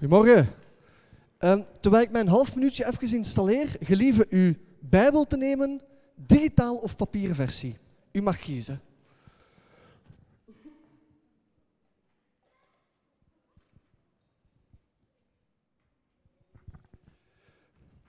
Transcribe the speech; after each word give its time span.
Goedemorgen. 0.00 0.54
Ehm, 1.38 1.62
terwijl 1.80 2.02
ik 2.02 2.10
mijn 2.10 2.28
half 2.28 2.54
minuutje 2.54 2.86
even 2.86 3.16
installeer, 3.16 3.76
gelieve 3.80 4.26
uw 4.28 4.54
Bijbel 4.78 5.26
te 5.26 5.36
nemen, 5.36 5.80
digitaal 6.14 6.76
of 6.76 6.96
papieren 6.96 7.34
versie. 7.34 7.76
U 8.12 8.22
mag 8.22 8.38
kiezen. 8.38 8.80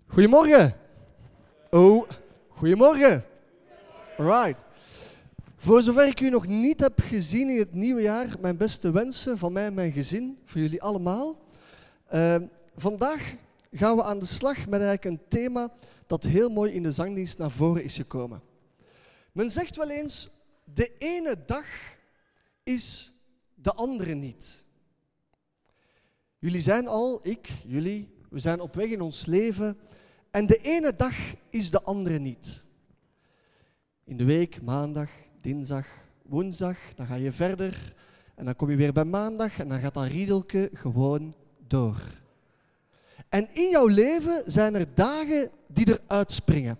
Goedemorgen. 0.07 0.75
Oh, 1.69 2.09
goedemorgen. 2.47 3.23
Right. 4.17 4.65
Voor 5.55 5.81
zover 5.81 6.07
ik 6.07 6.19
u 6.19 6.29
nog 6.29 6.47
niet 6.47 6.79
heb 6.79 6.99
gezien 6.99 7.49
in 7.49 7.59
het 7.59 7.73
nieuwe 7.73 8.01
jaar, 8.01 8.35
mijn 8.39 8.57
beste 8.57 8.91
wensen 8.91 9.37
van 9.37 9.51
mij 9.51 9.65
en 9.65 9.73
mijn 9.73 9.91
gezin, 9.91 10.37
voor 10.45 10.61
jullie 10.61 10.81
allemaal. 10.81 11.49
Ehm, 12.11 12.45
vandaag 12.75 13.35
gaan 13.71 13.95
we 13.95 14.03
aan 14.03 14.19
de 14.19 14.25
slag 14.25 14.57
met 14.57 14.81
eigenlijk 14.81 15.05
een 15.05 15.27
thema 15.27 15.71
dat 16.07 16.23
heel 16.23 16.49
mooi 16.49 16.71
in 16.71 16.83
de 16.83 16.91
zangdienst 16.91 17.37
naar 17.37 17.51
voren 17.51 17.83
is 17.83 17.95
gekomen. 17.95 18.41
Men 19.31 19.51
zegt 19.51 19.75
wel 19.75 19.89
eens, 19.89 20.29
de 20.63 20.97
ene 20.97 21.43
dag 21.45 21.65
is 22.63 23.13
de 23.55 23.73
andere 23.73 24.13
niet. 24.13 24.63
Jullie 26.39 26.61
zijn 26.61 26.87
al, 26.87 27.19
ik, 27.27 27.49
jullie, 27.65 28.13
we 28.29 28.39
zijn 28.39 28.59
op 28.59 28.75
weg 28.75 28.89
in 28.89 29.01
ons 29.01 29.25
leven 29.25 29.77
en 30.31 30.45
de 30.45 30.57
ene 30.57 30.95
dag 30.95 31.15
is 31.49 31.71
de 31.71 31.81
andere 31.81 32.17
niet. 32.17 32.63
In 34.03 34.17
de 34.17 34.25
week, 34.25 34.61
maandag, 34.61 35.09
dinsdag, 35.41 35.87
woensdag, 36.21 36.77
dan 36.95 37.05
ga 37.05 37.15
je 37.15 37.31
verder 37.31 37.93
en 38.35 38.45
dan 38.45 38.55
kom 38.55 38.69
je 38.69 38.75
weer 38.75 38.93
bij 38.93 39.05
maandag 39.05 39.59
en 39.59 39.69
dan 39.69 39.79
gaat 39.79 39.93
dat 39.93 40.07
riedelke 40.07 40.69
gewoon 40.73 41.35
door. 41.71 41.95
En 43.29 43.47
in 43.53 43.69
jouw 43.69 43.87
leven 43.87 44.43
zijn 44.45 44.75
er 44.75 44.87
dagen 44.93 45.49
die 45.67 45.99
eruit 45.99 46.31
springen. 46.31 46.79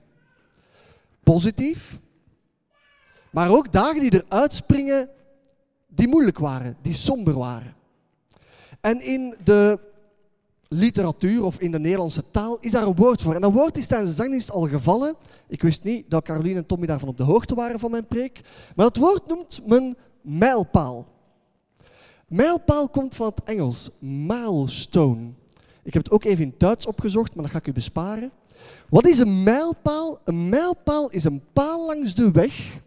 Positief, 1.24 2.00
maar 3.30 3.50
ook 3.50 3.72
dagen 3.72 4.00
die 4.00 4.24
eruit 4.24 4.54
springen 4.54 5.10
die 5.88 6.08
moeilijk 6.08 6.40
waren, 6.40 6.78
die 6.82 6.94
somber 6.94 7.38
waren. 7.38 7.76
En 8.82 9.02
in 9.02 9.36
de 9.44 9.80
literatuur 10.68 11.44
of 11.44 11.60
in 11.60 11.72
de 11.72 11.80
Nederlandse 11.80 12.24
taal 12.32 12.58
is 12.60 12.72
daar 12.72 12.88
een 12.88 12.96
woord 12.96 13.22
voor. 13.22 13.36
En 13.36 13.42
dat 13.42 13.54
woord 13.54 13.78
is 13.78 13.88
tijdens 13.88 14.10
de 14.10 14.16
zangdienst 14.16 14.52
al 14.52 14.68
gevallen. 14.68 15.16
Ik 15.48 15.62
wist 15.62 15.84
niet 15.84 16.10
dat 16.10 16.24
Caroline 16.24 16.60
en 16.60 16.66
Tommy 16.66 16.86
daarvan 16.86 17.10
op 17.10 17.18
de 17.18 17.24
hoogte 17.24 17.56
waren 17.56 17.80
van 17.80 17.92
mijn 17.92 18.08
preek. 18.08 18.42
Maar 18.76 18.86
dat 18.86 18.98
woord 18.98 19.28
noemt 19.28 19.68
men 19.68 19.98
mijlpaal. 20.22 21.08
Mijlpaal 22.32 22.90
komt 22.90 23.16
van 23.16 23.26
het 23.26 23.44
Engels, 23.44 23.90
milestone. 24.00 25.32
Ik 25.84 25.94
heb 25.94 26.04
het 26.04 26.12
ook 26.12 26.24
even 26.24 26.44
in 26.44 26.56
Duits 26.58 26.86
opgezocht, 26.86 27.36
maar 27.36 27.44
dat 27.44 27.52
ga 27.54 27.60
ik 27.60 27.68
u 27.68 27.74
besparen. 27.74 28.32
Wat 28.90 29.08
is 29.08 29.20
een 29.20 29.44
mijlpaal? 29.44 30.20
Een 30.24 30.50
mijlpaal 30.50 31.10
is 31.10 31.24
een 31.24 31.44
paal 31.54 31.86
langs 31.86 32.16
de 32.16 32.32
weg, 32.32 32.82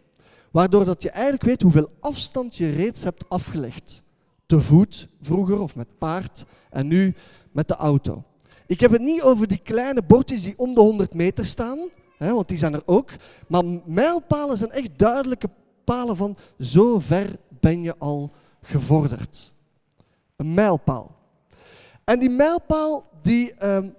waardoor 0.51 0.85
dat 0.85 1.01
je 1.01 1.09
eigenlijk 1.09 1.43
weet 1.43 1.61
hoeveel 1.61 1.89
afstand 1.99 2.55
je 2.57 2.69
reeds 2.69 3.03
hebt 3.03 3.29
afgelegd. 3.29 4.01
Te 4.45 4.59
voet 4.59 5.07
vroeger 5.21 5.59
of 5.59 5.75
met 5.75 5.97
paard 5.97 6.45
en 6.69 6.87
nu 6.87 7.15
met 7.51 7.67
de 7.67 7.75
auto. 7.75 8.23
Ik 8.67 8.79
heb 8.79 8.91
het 8.91 9.01
niet 9.01 9.21
over 9.21 9.47
die 9.47 9.61
kleine 9.63 10.03
bordjes 10.03 10.43
die 10.43 10.57
om 10.57 10.73
de 10.73 10.79
100 10.79 11.13
meter 11.13 11.45
staan, 11.45 11.79
hè, 12.17 12.33
want 12.33 12.47
die 12.47 12.57
zijn 12.57 12.73
er 12.73 12.83
ook. 12.85 13.11
Maar 13.47 13.63
mijlpalen 13.85 14.57
zijn 14.57 14.71
echt 14.71 14.89
duidelijke 14.97 15.49
palen 15.83 16.17
van 16.17 16.37
zo 16.59 16.99
ver 16.99 17.37
ben 17.59 17.81
je 17.81 17.95
al 17.97 18.31
gevorderd. 18.65 19.53
Een 20.35 20.53
mijlpaal. 20.53 21.15
En 22.03 22.19
die 22.19 22.29
mijlpaal 22.29 23.09
die 23.21 23.53
ehm, 23.53 23.89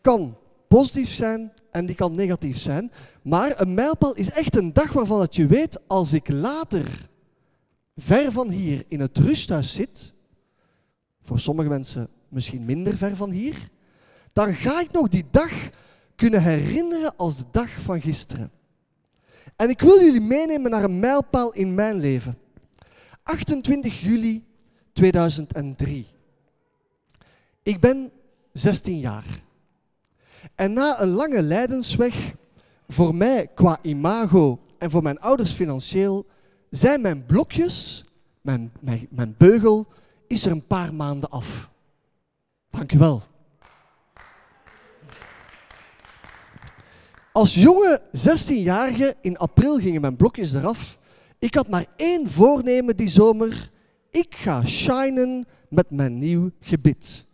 kan 0.00 0.36
positief 0.68 1.14
zijn 1.14 1.52
en 1.70 1.86
die 1.86 1.94
kan 1.94 2.14
negatief 2.14 2.58
zijn. 2.58 2.92
Maar 3.22 3.60
een 3.60 3.74
mijlpaal 3.74 4.14
is 4.14 4.30
echt 4.30 4.56
een 4.56 4.72
dag 4.72 4.92
waarvan 4.92 5.20
het 5.20 5.36
je 5.36 5.46
weet, 5.46 5.80
als 5.86 6.12
ik 6.12 6.28
later 6.28 7.08
ver 7.96 8.32
van 8.32 8.50
hier 8.50 8.84
in 8.88 9.00
het 9.00 9.18
rusthuis 9.18 9.74
zit, 9.74 10.14
voor 11.22 11.38
sommige 11.38 11.68
mensen 11.68 12.08
misschien 12.28 12.64
minder 12.64 12.96
ver 12.96 13.16
van 13.16 13.30
hier, 13.30 13.70
dan 14.32 14.54
ga 14.54 14.80
ik 14.80 14.92
nog 14.92 15.08
die 15.08 15.24
dag 15.30 15.52
kunnen 16.16 16.42
herinneren 16.42 17.16
als 17.16 17.36
de 17.36 17.44
dag 17.50 17.70
van 17.80 18.00
gisteren. 18.00 18.50
En 19.56 19.68
ik 19.68 19.80
wil 19.80 20.00
jullie 20.00 20.20
meenemen 20.20 20.70
naar 20.70 20.84
een 20.84 21.00
mijlpaal 21.00 21.52
in 21.52 21.74
mijn 21.74 21.96
leven. 21.96 22.38
28 23.26 24.00
juli 24.00 24.44
2003. 24.92 26.06
Ik 27.62 27.80
ben 27.80 28.12
16 28.52 28.98
jaar. 28.98 29.42
En 30.54 30.72
na 30.72 31.00
een 31.00 31.08
lange 31.08 31.42
lijdensweg, 31.42 32.34
voor 32.88 33.14
mij 33.14 33.46
qua 33.54 33.78
imago 33.82 34.60
en 34.78 34.90
voor 34.90 35.02
mijn 35.02 35.20
ouders 35.20 35.52
financieel, 35.52 36.26
zijn 36.70 37.00
mijn 37.00 37.26
blokjes, 37.26 38.04
mijn, 38.40 38.72
mijn, 38.80 39.06
mijn 39.10 39.34
beugel, 39.38 39.86
is 40.26 40.44
er 40.44 40.52
een 40.52 40.66
paar 40.66 40.94
maanden 40.94 41.30
af. 41.30 41.70
Dank 42.70 42.92
u 42.92 42.98
wel. 42.98 43.22
Als 47.32 47.54
jonge 47.54 48.02
16-jarige 48.16 49.16
in 49.20 49.36
april 49.36 49.78
gingen 49.78 50.00
mijn 50.00 50.16
blokjes 50.16 50.52
eraf. 50.52 50.98
Ik 51.46 51.54
had 51.54 51.68
maar 51.68 51.86
één 51.96 52.30
voornemen 52.30 52.96
die 52.96 53.08
zomer. 53.08 53.70
Ik 54.10 54.34
ga 54.34 54.64
shinen 54.64 55.46
met 55.68 55.90
mijn 55.90 56.18
nieuw 56.18 56.50
gebit. 56.60 57.26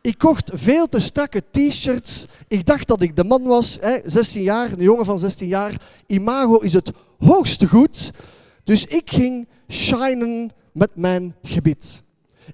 Ik 0.00 0.18
kocht 0.18 0.50
veel 0.54 0.88
te 0.88 0.98
strakke 0.98 1.42
t-shirts. 1.50 2.26
Ik 2.48 2.66
dacht 2.66 2.88
dat 2.88 3.00
ik 3.00 3.16
de 3.16 3.24
man 3.24 3.42
was, 3.42 3.78
hè, 3.80 3.98
16 4.04 4.42
jaar, 4.42 4.72
een 4.72 4.82
jongen 4.82 5.04
van 5.04 5.18
16 5.18 5.48
jaar. 5.48 5.80
Imago 6.06 6.58
is 6.58 6.72
het 6.72 6.92
hoogste 7.18 7.68
goed. 7.68 8.10
Dus 8.64 8.84
ik 8.84 9.10
ging 9.10 9.48
shinen 9.68 10.50
met 10.72 10.90
mijn 10.94 11.34
gebit. 11.42 12.02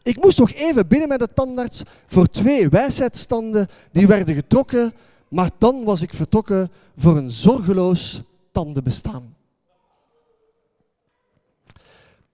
Ik 0.03 0.23
moest 0.23 0.39
nog 0.39 0.53
even 0.53 0.89
binnen 0.89 1.09
met 1.09 1.19
de 1.19 1.29
tandarts 1.35 1.83
voor 2.07 2.27
twee 2.27 2.69
wijsheidsstanden 2.69 3.69
die 3.93 4.07
werden 4.07 4.35
getrokken, 4.35 4.93
maar 5.29 5.51
dan 5.59 5.85
was 5.85 6.03
ik 6.03 6.15
vertrokken 6.15 6.71
voor 6.97 7.17
een 7.17 7.31
zorgeloos 7.31 8.23
tandenbestaan. 8.53 9.39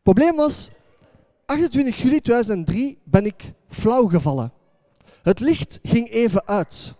Probleem 0.07 0.37
was, 0.37 0.71
28 1.47 1.97
juli 1.97 2.21
2003 2.21 2.99
ben 3.05 3.25
ik 3.25 3.53
flauw 3.69 4.07
gevallen. 4.07 4.53
Het 5.23 5.41
licht 5.41 5.79
ging 5.83 6.09
even 6.11 6.47
uit. 6.47 6.95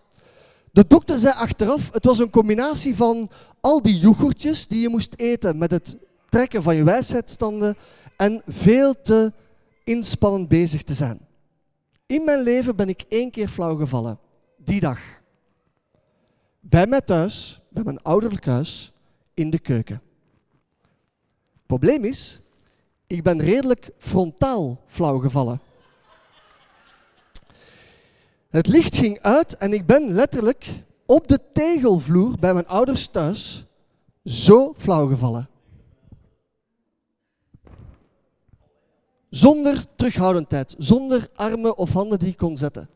De 0.73 0.85
dokter 0.87 1.19
zei 1.19 1.35
achteraf, 1.35 1.93
het 1.93 2.05
was 2.05 2.19
een 2.19 2.31
combinatie 2.31 2.97
van 2.97 3.29
al 3.61 3.83
die 3.83 3.99
yoghurtjes 3.99 4.67
die 4.67 4.81
je 4.81 4.89
moest 4.89 5.15
eten 5.17 5.59
met 5.59 5.71
het 5.71 5.97
trekken 6.29 6.63
van 6.63 6.77
je 6.77 6.85
wijsheidsstanden 6.85 7.77
en 8.17 8.43
veel 8.47 9.01
te 9.03 9.33
inspannend 9.85 10.49
bezig 10.49 10.83
te 10.83 10.95
zijn. 10.95 11.21
In 12.07 12.25
mijn 12.25 12.43
leven 12.43 12.77
ben 12.77 12.89
ik 12.89 13.05
één 13.09 13.31
keer 13.31 13.49
flauw 13.49 13.77
gevallen. 13.77 14.19
Die 14.57 14.81
dag. 14.81 15.01
Bij 16.61 16.87
mij 16.87 17.01
thuis, 17.01 17.61
bij 17.69 17.85
mijn 17.85 18.03
ouderlijk 18.03 18.47
huis, 18.47 18.93
in 19.35 19.51
de 19.51 19.59
keuken. 19.59 20.03
Probleem 21.67 22.05
is, 22.05 22.41
ik 23.07 23.23
ben 23.23 23.41
redelijk 23.41 23.91
frontaal 23.99 24.81
flauw 24.87 25.19
gevallen. 25.19 25.61
Het 28.49 28.67
licht 28.67 28.97
ging 28.97 29.21
uit 29.21 29.57
en 29.57 29.73
ik 29.73 29.87
ben 29.87 30.13
letterlijk 30.13 30.83
op 31.07 31.29
de 31.29 31.41
tegelvloer 31.53 32.39
bij 32.39 32.53
mijn 32.53 32.67
ouders 32.67 33.07
thuis 33.07 33.65
zo 34.25 34.75
flauw 34.77 35.07
gevallen. 35.07 35.49
Zonder 39.31 39.85
terughoudendheid, 39.97 40.75
zonder 40.79 41.29
armen 41.35 41.77
of 41.77 41.93
handen 41.93 42.19
die 42.19 42.29
ik 42.29 42.37
kon 42.37 42.57
zetten. 42.57 42.89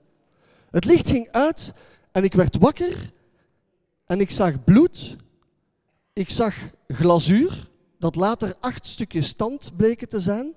Het 0.71 0.85
licht 0.85 1.11
ging 1.11 1.31
uit 1.31 1.73
en 2.13 2.25
ik 2.25 2.33
werd 2.33 2.57
wakker 2.57 3.13
en 4.05 4.21
ik 4.21 4.31
zag 4.31 4.65
bloed. 4.65 5.17
Ik 6.13 6.31
zag 6.31 6.55
glazuur, 6.89 7.70
dat 8.01 8.15
later 8.15 8.55
acht 8.61 8.87
stukjes 8.87 9.29
stand 9.29 9.71
bleken 9.77 10.09
te 10.09 10.21
zijn. 10.21 10.55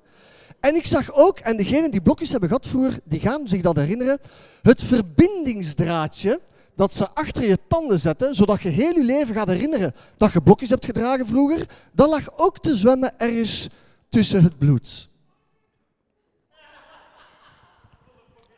En 0.60 0.76
ik 0.76 0.86
zag 0.86 1.12
ook, 1.12 1.40
en 1.40 1.58
degenen 1.58 1.92
die 1.92 2.02
blokjes 2.02 2.32
hebben 2.32 2.50
gehad 2.50 2.68
vroeger, 2.68 3.00
die 3.04 3.20
gaan 3.20 3.48
zich 3.48 3.62
dat 3.62 3.76
herinneren, 3.76 4.20
het 4.62 4.84
verbindingsdraadje 4.84 6.40
dat 6.76 6.94
ze 6.94 7.10
achter 7.10 7.44
je 7.46 7.60
tanden 7.68 8.00
zetten, 8.00 8.36
zodat 8.36 8.62
je 8.62 8.70
heel 8.70 8.94
je 8.96 9.04
leven 9.04 9.36
gaat 9.36 9.48
herinneren 9.48 9.96
dat 10.18 10.32
je 10.32 10.42
blokjes 10.42 10.70
hebt 10.70 10.86
gedragen 10.86 11.28
vroeger, 11.28 11.68
dat 11.92 12.10
lag 12.10 12.38
ook 12.38 12.60
te 12.60 12.76
zwemmen 12.76 13.20
ergens 13.20 13.70
tussen 14.10 14.44
het 14.44 14.58
bloed. 14.58 15.10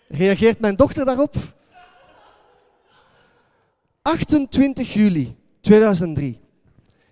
Reageert 0.07 0.59
mijn 0.59 0.75
dochter 0.75 1.05
daarop? 1.05 1.35
28 4.01 4.93
juli 4.93 5.35
2003. 5.61 6.44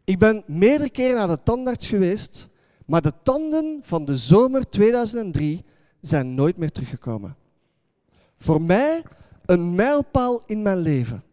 Ik 0.03 0.19
ben 0.19 0.44
meerdere 0.45 0.89
keren 0.89 1.15
naar 1.15 1.27
de 1.27 1.44
tandarts 1.44 1.88
geweest, 1.88 2.47
maar 2.85 3.01
de 3.01 3.13
tanden 3.23 3.79
van 3.83 4.05
de 4.05 4.17
zomer 4.17 4.69
2003 4.69 5.63
zijn 6.01 6.35
nooit 6.35 6.57
meer 6.57 6.71
teruggekomen. 6.71 7.35
voor 8.38 8.61
mij 8.61 9.03
een 9.45 9.75
mijlpaal 9.75 10.44
in 10.45 10.61
mijn 10.61 10.77
leven. 10.77 11.23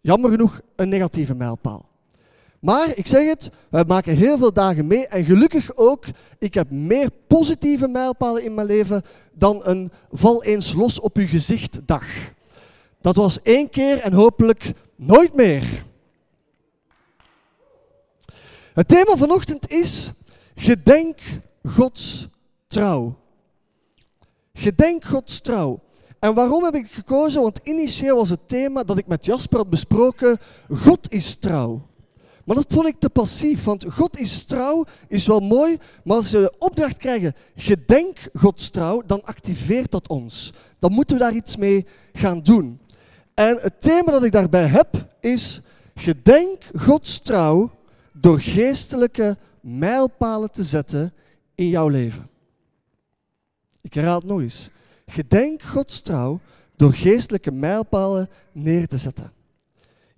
Jammer 0.00 0.30
genoeg 0.30 0.60
een 0.76 0.88
negatieve 0.88 1.34
mijlpaal. 1.34 1.88
Maar 2.60 2.96
ik 2.96 3.06
zeg 3.06 3.26
het, 3.28 3.50
wij 3.68 3.84
maken 3.84 4.16
heel 4.16 4.38
veel 4.38 4.52
dagen 4.52 4.86
mee 4.86 5.06
en 5.06 5.24
gelukkig 5.24 5.76
ook, 5.76 6.04
ik 6.38 6.54
heb 6.54 6.70
meer 6.70 7.10
positieve 7.26 7.88
mijlpalen 7.88 8.44
in 8.44 8.54
mijn 8.54 8.66
leven 8.66 9.02
dan 9.32 9.60
een 9.64 9.90
val 10.12 10.44
eens 10.44 10.72
los 10.72 11.00
op 11.00 11.16
uw 11.16 11.26
gezicht 11.26 11.80
dag. 11.84 12.04
Dat 13.00 13.16
was 13.16 13.42
één 13.42 13.70
keer 13.70 13.98
en 13.98 14.12
hopelijk 14.12 14.72
nooit 14.96 15.34
meer. 15.34 15.86
Het 18.78 18.88
thema 18.88 19.16
vanochtend 19.16 19.70
is 19.70 20.12
gedenk 20.54 21.18
Gods 21.64 22.28
trouw. 22.68 23.16
Gedenk 24.52 25.04
Gods 25.04 25.40
trouw. 25.40 25.80
En 26.18 26.34
waarom 26.34 26.64
heb 26.64 26.74
ik 26.74 26.90
gekozen? 26.90 27.42
Want 27.42 27.60
initieel 27.62 28.16
was 28.16 28.30
het 28.30 28.48
thema 28.48 28.82
dat 28.82 28.98
ik 28.98 29.06
met 29.06 29.24
Jasper 29.24 29.58
had 29.58 29.70
besproken, 29.70 30.38
God 30.70 31.12
is 31.12 31.36
trouw. 31.36 31.86
Maar 32.44 32.56
dat 32.56 32.72
vond 32.72 32.86
ik 32.86 32.98
te 32.98 33.10
passief, 33.10 33.64
want 33.64 33.84
God 33.88 34.18
is 34.18 34.44
trouw, 34.44 34.84
is 35.08 35.26
wel 35.26 35.40
mooi, 35.40 35.78
maar 36.04 36.16
als 36.16 36.30
we 36.30 36.38
de 36.38 36.54
opdracht 36.58 36.96
krijgen, 36.96 37.34
gedenk 37.56 38.18
Gods 38.34 38.70
trouw, 38.70 39.02
dan 39.06 39.24
activeert 39.24 39.90
dat 39.90 40.08
ons. 40.08 40.52
Dan 40.78 40.92
moeten 40.92 41.16
we 41.16 41.22
daar 41.22 41.34
iets 41.34 41.56
mee 41.56 41.86
gaan 42.12 42.42
doen. 42.42 42.80
En 43.34 43.58
het 43.60 43.80
thema 43.80 44.10
dat 44.10 44.24
ik 44.24 44.32
daarbij 44.32 44.66
heb 44.66 45.16
is, 45.20 45.60
gedenk 45.94 46.62
Gods 46.74 47.18
trouw 47.18 47.76
door 48.20 48.40
geestelijke 48.40 49.36
mijlpalen 49.60 50.52
te 50.52 50.62
zetten 50.62 51.12
in 51.54 51.68
jouw 51.68 51.88
leven. 51.88 52.28
Ik 53.80 53.94
herhaal 53.94 54.18
het 54.18 54.28
nog 54.28 54.40
eens. 54.40 54.70
Gedenk 55.06 55.62
Gods 55.62 56.00
trouw 56.00 56.40
door 56.76 56.92
geestelijke 56.92 57.50
mijlpalen 57.50 58.28
neer 58.52 58.86
te 58.88 58.98
zetten. 58.98 59.32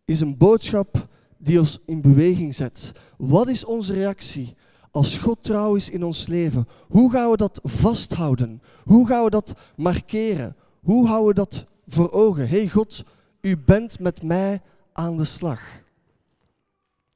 Is 0.05 0.21
een 0.21 0.37
boodschap 0.37 1.09
die 1.37 1.59
ons 1.59 1.79
in 1.87 2.01
beweging 2.01 2.55
zet. 2.55 2.93
Wat 3.17 3.49
is 3.49 3.65
onze 3.65 3.93
reactie 3.93 4.55
als 4.91 5.19
God 5.19 5.43
trouw 5.43 5.75
is 5.75 5.91
in 5.91 6.05
ons 6.05 6.27
leven? 6.27 6.69
Hoe 6.89 7.11
gaan 7.11 7.31
we 7.31 7.37
dat 7.37 7.61
vasthouden? 7.63 8.63
Hoe 8.85 9.07
gaan 9.07 9.25
we 9.25 9.31
dat 9.31 9.55
markeren? 9.77 10.57
Hoe 10.81 11.07
houden 11.07 11.29
we 11.29 11.35
dat 11.35 11.67
voor 11.87 12.11
ogen? 12.13 12.49
hey 12.49 12.69
God, 12.69 13.05
u 13.41 13.59
bent 13.59 13.99
met 13.99 14.23
mij 14.23 14.61
aan 14.93 15.17
de 15.17 15.25
slag. 15.25 15.80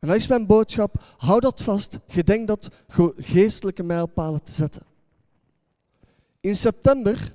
En 0.04 0.10
dat 0.10 0.18
is 0.18 0.26
mijn 0.26 0.46
boodschap. 0.46 0.94
Hou 1.16 1.40
dat 1.40 1.62
vast. 1.62 1.98
Gedenk 2.08 2.46
dat 2.46 2.70
geestelijke 3.16 3.82
mijlpalen 3.82 4.42
te 4.42 4.52
zetten. 4.52 4.82
In 6.40 6.56
september, 6.56 7.34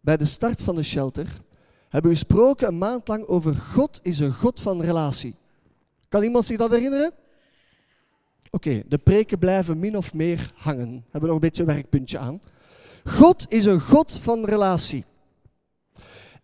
bij 0.00 0.16
de 0.16 0.24
start 0.24 0.62
van 0.62 0.74
de 0.74 0.82
shelter, 0.82 1.40
hebben 1.88 2.10
we 2.10 2.16
gesproken 2.16 2.68
een 2.68 2.78
maand 2.78 3.08
lang 3.08 3.26
over 3.26 3.54
God 3.54 4.00
is 4.02 4.18
een 4.18 4.34
God 4.34 4.60
van 4.60 4.82
relatie. 4.82 5.34
Kan 6.08 6.22
iemand 6.22 6.44
zich 6.44 6.56
dat 6.56 6.70
herinneren? 6.70 7.12
Oké, 8.50 8.82
de 8.88 8.98
preken 8.98 9.38
blijven 9.38 9.78
min 9.78 9.96
of 9.96 10.14
meer 10.14 10.52
hangen. 10.54 10.92
We 10.92 11.02
hebben 11.10 11.30
nog 11.30 11.32
een 11.32 11.48
beetje 11.48 11.62
een 11.62 11.74
werkpuntje 11.74 12.18
aan. 12.18 12.40
God 13.04 13.46
is 13.48 13.64
een 13.64 13.80
God 13.80 14.18
van 14.22 14.44
relatie. 14.44 15.04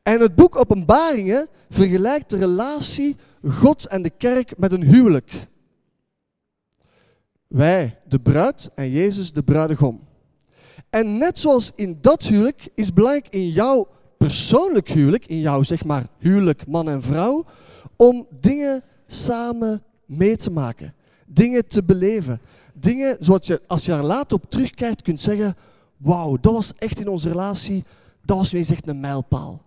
En 0.03 0.21
het 0.21 0.35
boek 0.35 0.57
Openbaringen 0.57 1.49
vergelijkt 1.71 2.31
de 2.31 2.37
relatie 2.37 3.17
God 3.47 3.87
en 3.87 4.03
de 4.03 4.11
kerk 4.11 4.59
met 4.59 4.73
een 4.73 4.83
huwelijk. 4.83 5.47
Wij, 7.47 7.99
de 8.09 8.21
bruid, 8.21 8.71
en 8.75 8.91
Jezus, 8.91 9.33
de 9.33 9.43
bruidegom. 9.43 10.01
En 10.91 11.19
net 11.19 11.39
zoals 11.39 11.73
in 11.75 11.99
dat 12.01 12.23
huwelijk 12.23 12.69
is 12.75 12.93
belangrijk 12.93 13.29
in 13.29 13.49
jouw 13.49 13.89
persoonlijk 14.19 14.89
huwelijk, 14.89 15.27
in 15.27 15.41
jouw 15.41 15.63
zeg 15.63 15.85
maar 15.85 16.07
huwelijk 16.19 16.67
man 16.67 16.89
en 16.89 17.03
vrouw, 17.03 17.45
om 17.97 18.27
dingen 18.41 18.83
samen 19.07 19.83
mee 20.07 20.37
te 20.37 20.51
maken. 20.51 20.95
Dingen 21.27 21.69
te 21.69 21.85
beleven. 21.85 22.41
Dingen 22.75 23.17
zoals 23.21 23.47
je, 23.47 23.61
als 23.67 23.85
je 23.85 23.93
er 23.93 24.03
later 24.03 24.37
op 24.37 24.51
terugkijkt, 24.51 25.03
kunt 25.03 25.21
zeggen: 25.21 25.57
Wauw, 25.97 26.39
dat 26.41 26.53
was 26.53 26.73
echt 26.75 27.01
in 27.01 27.09
onze 27.09 27.29
relatie, 27.29 27.85
dat 28.23 28.37
was 28.37 28.53
nu 28.53 28.61
echt 28.61 28.87
een 28.87 29.01
mijlpaal. 29.01 29.63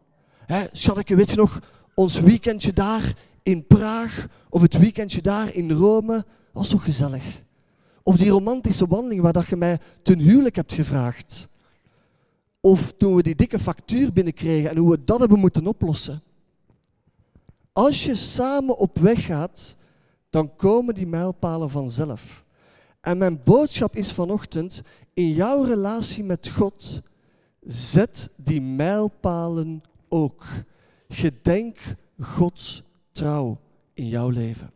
Hè, 0.46 0.66
weet 1.06 1.30
je 1.30 1.36
nog, 1.36 1.60
ons 1.94 2.20
weekendje 2.20 2.74
daar 2.74 3.16
in 3.44 3.66
Praag, 3.68 4.28
of 4.50 4.62
het 4.62 4.78
weekendje 4.78 5.22
daar 5.22 5.54
in 5.54 5.72
Rome, 5.72 6.26
was 6.52 6.70
toch 6.70 6.84
gezellig? 6.84 7.42
Of 8.04 8.18
die 8.18 8.30
romantische 8.30 8.88
wandeling 8.88 9.22
waar 9.22 9.34
dat 9.34 9.48
je 9.48 9.56
mij 9.56 9.80
ten 10.02 10.20
huwelijk 10.20 10.56
hebt 10.56 10.74
gevraagd. 10.74 11.50
Of 12.60 12.94
toen 12.98 13.16
we 13.16 13.24
die 13.24 13.36
dikke 13.36 13.60
factuur 13.60 14.14
binnenkregen 14.14 14.70
en 14.70 14.78
hoe 14.78 14.92
we 14.92 15.04
dat 15.04 15.20
hebben 15.20 15.40
moeten 15.40 15.68
oplossen. 15.68 16.24
Als 17.74 18.06
je 18.06 18.16
samen 18.16 18.78
op 18.78 18.98
weg 18.98 19.26
gaat, 19.26 19.78
dan 20.30 20.56
komen 20.56 20.94
die 20.94 21.08
mijlpalen 21.08 21.70
vanzelf. 21.70 22.44
En 23.02 23.18
mijn 23.18 23.44
boodschap 23.44 23.96
is 23.96 24.12
vanochtend, 24.12 24.82
in 25.14 25.34
jouw 25.34 25.64
relatie 25.64 26.24
met 26.24 26.50
God, 26.50 27.02
zet 27.62 28.30
die 28.36 28.62
mijlpalen 28.62 29.84
ook. 30.10 30.46
Gedenk 31.08 31.78
Gods 32.20 32.84
trouw 33.22 33.58
in 33.94 34.08
jouw 34.08 34.30
leven. 34.30 34.72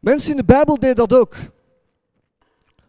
Mensen 0.00 0.30
in 0.30 0.36
de 0.36 0.44
Bijbel 0.44 0.78
deden 0.78 0.96
dat 0.96 1.12
ook. 1.12 1.36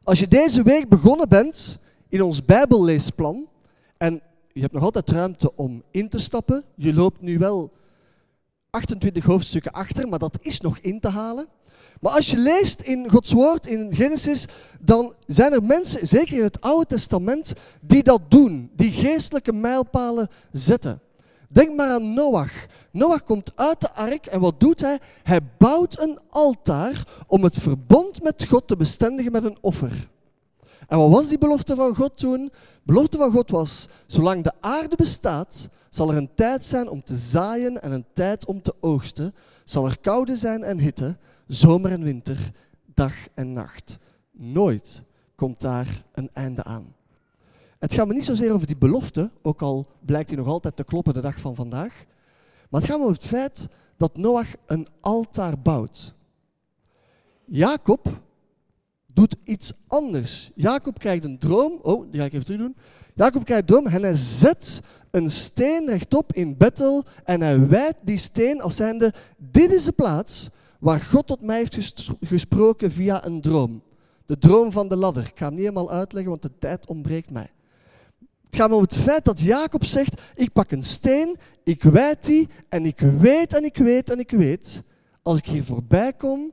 Als 0.04 0.20
je 0.20 0.28
deze 0.28 0.64
week 0.64 0.90
begonnen 0.90 1.30
bent 1.30 1.78
in 2.10 2.22
ons 2.22 2.46
Bijbelleesplan, 2.46 3.48
en 3.98 4.22
je 4.54 4.62
hebt 4.62 4.74
nog 4.74 4.84
altijd 4.84 5.10
ruimte 5.10 5.56
om 5.56 5.84
in 5.92 6.10
te 6.10 6.20
stappen, 6.20 6.64
je 6.76 6.94
loopt 6.94 7.22
nu 7.22 7.38
wel 7.38 7.72
28 8.70 9.26
hoofdstukken 9.26 9.72
achter, 9.72 10.08
maar 10.08 10.20
dat 10.20 10.38
is 10.42 10.62
nog 10.62 10.78
in 10.78 11.00
te 11.00 11.10
halen. 11.10 11.48
Maar 12.02 12.12
als 12.12 12.32
je 12.32 12.38
leest 12.38 12.82
in 12.82 13.10
Gods 13.10 13.32
woord, 13.32 13.68
in 13.68 13.96
Genesis, 13.96 14.46
dan 14.80 15.14
zijn 15.28 15.54
er 15.54 15.64
mensen, 15.64 16.08
zeker 16.08 16.38
in 16.38 16.44
het 16.44 16.62
Oude 16.62 16.86
Testament, 16.86 17.54
die 17.82 18.04
dat 18.04 18.22
doen, 18.32 18.70
die 18.76 18.92
geestelijke 18.92 19.54
mijlpalen 19.54 20.30
zetten. 20.52 21.00
Denk 21.50 21.76
maar 21.76 21.90
aan 21.90 22.14
Noach. 22.14 22.66
Noach 22.96 23.24
komt 23.24 23.52
uit 23.56 23.82
de 23.82 23.94
ark 23.94 24.26
en 24.26 24.40
wat 24.40 24.60
doet 24.60 24.82
hij? 24.82 25.00
Hij 25.24 25.40
bouwt 25.58 26.00
een 26.00 26.20
altaar 26.30 27.08
om 27.28 27.44
het 27.44 27.56
verbond 27.56 28.24
met 28.24 28.46
God 28.48 28.68
te 28.68 28.78
bestendigen 28.78 29.32
met 29.32 29.44
een 29.44 29.58
offer. 29.62 30.10
En 30.88 30.98
wat 30.98 31.10
was 31.10 31.28
die 31.28 31.38
belofte 31.38 31.76
van 31.76 31.96
God 31.96 32.18
toen? 32.18 32.46
De 32.46 32.52
belofte 32.84 33.18
van 33.18 33.32
God 33.32 33.50
was, 33.50 33.88
zolang 34.08 34.44
de 34.44 34.52
aarde 34.60 34.96
bestaat, 34.96 35.70
zal 35.90 36.12
er 36.12 36.18
een 36.18 36.30
tijd 36.36 36.66
zijn 36.66 36.90
om 36.90 37.04
te 37.04 37.16
zaaien 37.16 37.82
en 37.82 37.92
een 37.92 38.06
tijd 38.14 38.46
om 38.46 38.62
te 38.62 38.76
oogsten. 38.80 39.36
Zal 39.64 39.86
er 39.86 40.00
koude 40.00 40.38
zijn 40.38 40.64
en 40.64 40.80
hitte, 40.80 41.18
zomer 41.48 41.92
en 41.92 42.04
winter, 42.04 42.52
dag 42.94 43.14
en 43.34 43.54
nacht. 43.54 43.98
Nooit 44.32 45.02
komt 45.36 45.62
daar 45.62 46.04
een 46.14 46.30
einde 46.34 46.64
aan. 46.64 46.94
Het 47.80 47.94
gaat 47.94 48.08
me 48.08 48.14
niet 48.14 48.26
zozeer 48.26 48.54
over 48.54 48.68
die 48.68 48.78
belofte, 48.78 49.30
ook 49.42 49.62
al 49.62 49.88
blijkt 50.00 50.30
die 50.30 50.38
nog 50.38 50.48
altijd 50.48 50.76
te 50.76 50.84
kloppen 50.84 51.14
de 51.14 51.22
dag 51.22 51.40
van 51.40 51.56
vandaag. 51.56 52.06
Maar 52.76 52.84
het 52.84 52.94
gaat 52.94 53.02
over 53.02 53.16
het 53.16 53.26
feit 53.26 53.68
dat 53.98 54.18
Noach 54.18 54.56
een 54.66 54.88
altaar 55.00 55.60
bouwt. 55.60 56.14
Jacob 57.46 58.20
doet 59.06 59.36
iets 59.44 59.72
anders. 59.88 60.52
Jacob 60.56 61.00
krijgt 61.00 61.24
een 61.24 61.38
droom. 61.38 61.80
Oh, 61.82 62.12
die 62.12 62.20
ga 62.20 62.26
ik 62.26 62.34
even 62.34 62.46
terug 62.46 62.60
doen. 62.62 62.76
Jacob 63.14 63.46
krijgt 63.46 63.62
een 63.62 63.76
droom 63.76 63.88
en 63.88 64.02
hij 64.02 64.16
zet 64.16 64.82
een 65.12 65.32
steen 65.32 65.90
rechtop 65.90 66.34
in 66.34 66.58
Bethel 66.58 67.04
en 67.24 67.42
hij 67.42 67.68
wijdt 67.68 67.98
die 68.02 68.18
steen 68.18 68.62
als 68.62 68.76
zijnde, 68.76 69.14
dit 69.38 69.72
is 69.72 69.84
de 69.84 69.92
plaats 69.92 70.50
waar 70.80 71.00
God 71.00 71.28
tot 71.28 71.42
mij 71.42 71.58
heeft 71.58 72.10
gesproken 72.22 72.92
via 72.92 73.26
een 73.26 73.42
droom. 73.42 73.82
De 74.26 74.38
droom 74.38 74.72
van 74.72 74.88
de 74.88 74.96
ladder. 74.96 75.24
Ik 75.24 75.38
ga 75.38 75.46
hem 75.46 75.54
niet 75.54 75.64
helemaal 75.64 75.92
uitleggen, 75.92 76.32
want 76.32 76.42
de 76.42 76.58
tijd 76.60 76.88
ontbreekt 76.88 77.32
mij. 77.32 77.52
Het 78.56 78.64
gaat 78.64 78.74
om 78.74 78.82
het 78.82 78.98
feit 78.98 79.26
dat 79.26 79.40
Jacob 79.40 79.86
zegt, 79.86 80.22
ik 80.36 80.54
pak 80.54 80.72
een 80.72 80.84
steen, 80.84 81.38
ik 81.64 81.84
wijd 81.84 82.26
die 82.26 82.50
en 82.70 82.86
ik 82.86 83.00
weet 83.00 83.54
en 83.54 83.64
ik 83.64 83.78
weet 83.78 84.10
en 84.10 84.20
ik 84.20 84.32
weet, 84.32 84.84
als 85.22 85.38
ik 85.38 85.46
hier 85.46 85.64
voorbij 85.64 86.14
kom, 86.14 86.52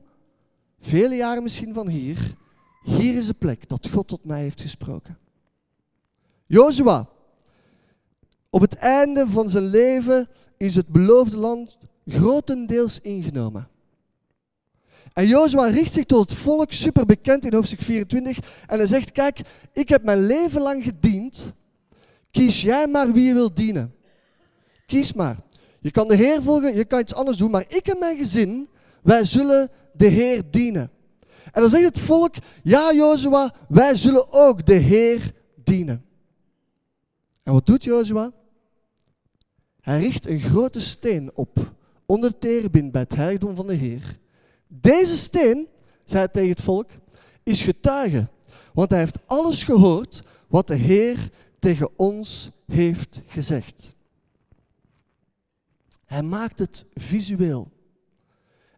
vele 0.81 1.15
jaren 1.15 1.43
misschien 1.43 1.73
van 1.73 1.87
hier, 1.87 2.35
hier 2.83 3.17
is 3.17 3.27
de 3.27 3.33
plek 3.33 3.69
dat 3.69 3.89
God 3.89 4.07
tot 4.07 4.25
mij 4.25 4.41
heeft 4.41 4.61
gesproken. 4.61 5.17
Jozua, 6.45 7.07
op 8.49 8.61
het 8.61 8.75
einde 8.75 9.27
van 9.27 9.49
zijn 9.49 9.65
leven 9.65 10.27
is 10.57 10.75
het 10.75 10.87
beloofde 10.87 11.37
land 11.37 11.77
grotendeels 12.07 12.99
ingenomen. 12.99 13.67
En 15.13 15.27
Jozua 15.27 15.65
richt 15.65 15.93
zich 15.93 16.05
tot 16.05 16.29
het 16.29 16.39
volk, 16.39 16.71
super 16.71 17.05
bekend 17.05 17.45
in 17.45 17.53
hoofdstuk 17.53 17.81
24, 17.81 18.37
en 18.67 18.77
hij 18.77 18.87
zegt, 18.87 19.11
kijk, 19.11 19.41
ik 19.73 19.89
heb 19.89 20.03
mijn 20.03 20.25
leven 20.25 20.61
lang 20.61 20.83
gediend, 20.83 21.53
kies 22.33 22.61
jij 22.61 22.87
maar 22.87 23.11
wie 23.11 23.23
je 23.23 23.33
wilt 23.33 23.55
dienen. 23.55 23.95
Kies 24.85 25.13
maar. 25.13 25.37
Je 25.79 25.91
kan 25.91 26.07
de 26.07 26.15
Heer 26.15 26.41
volgen, 26.41 26.75
je 26.75 26.85
kan 26.85 26.99
iets 26.99 27.13
anders 27.13 27.37
doen, 27.37 27.51
maar 27.51 27.65
ik 27.67 27.87
en 27.87 27.99
mijn 27.99 28.17
gezin, 28.17 28.69
wij 29.03 29.25
zullen 29.25 29.69
de 29.93 30.07
Heer 30.07 30.43
dienen. 30.49 30.91
En 31.51 31.61
dan 31.61 31.69
zegt 31.69 31.85
het 31.85 31.99
volk, 31.99 32.35
ja 32.63 32.93
Jozua, 32.93 33.53
wij 33.67 33.95
zullen 33.95 34.31
ook 34.31 34.65
de 34.65 34.73
Heer 34.73 35.33
dienen. 35.63 36.05
En 37.43 37.53
wat 37.53 37.65
doet 37.65 37.83
Jozua? 37.83 38.31
Hij 39.81 39.99
richt 39.99 40.27
een 40.27 40.41
grote 40.41 40.81
steen 40.81 41.31
op, 41.33 41.73
onder 42.05 42.37
terebin 42.37 42.91
bij 42.91 43.01
het 43.01 43.15
heiligdom 43.15 43.55
van 43.55 43.67
de 43.67 43.73
Heer. 43.73 44.19
Deze 44.67 45.17
steen, 45.17 45.67
zei 46.03 46.23
hij 46.23 46.33
tegen 46.33 46.49
het 46.49 46.61
volk, 46.61 46.89
is 47.43 47.61
getuige, 47.61 48.27
want 48.73 48.89
hij 48.89 48.99
heeft 48.99 49.17
alles 49.25 49.63
gehoord 49.63 50.23
wat 50.47 50.67
de 50.67 50.75
Heer 50.75 51.31
tegen 51.63 51.89
ons 51.95 52.49
heeft 52.65 53.21
gezegd. 53.25 53.93
Hij 56.05 56.21
maakt 56.23 56.59
het 56.59 56.85
visueel. 56.93 57.71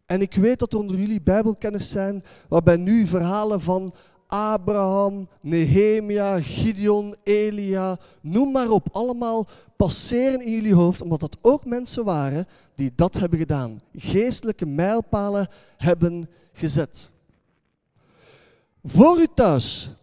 En 0.06 0.22
ik 0.22 0.34
weet 0.34 0.60
dat 0.60 0.74
er 0.74 0.80
onder 0.80 0.98
jullie 0.98 1.22
Bijbelkenners 1.22 1.90
zijn 1.90 2.24
waarbij 2.48 2.76
nu 2.78 3.08
verhalen 3.08 3.62
van 3.62 3.94
Abraham, 4.28 5.28
Nehemia, 5.42 6.42
Gideon, 6.42 7.16
Elia, 7.24 8.00
noem 8.22 8.52
maar 8.52 8.70
op, 8.70 8.88
allemaal 8.92 9.48
passeren 9.76 10.42
in 10.42 10.52
jullie 10.52 10.76
hoofd, 10.76 11.02
omdat 11.02 11.20
dat 11.20 11.38
ook 11.42 11.66
mensen 11.66 12.04
waren 12.04 12.48
die 12.76 12.92
dat 12.96 13.16
hebben 13.16 13.40
gedaan. 13.40 13.82
Geestelijke 13.94 14.66
mijlpalen 14.66 15.48
hebben 15.78 16.30
gezet. 16.54 17.12
Voor 18.84 19.20
u 19.20 19.28
thuis 19.34 19.96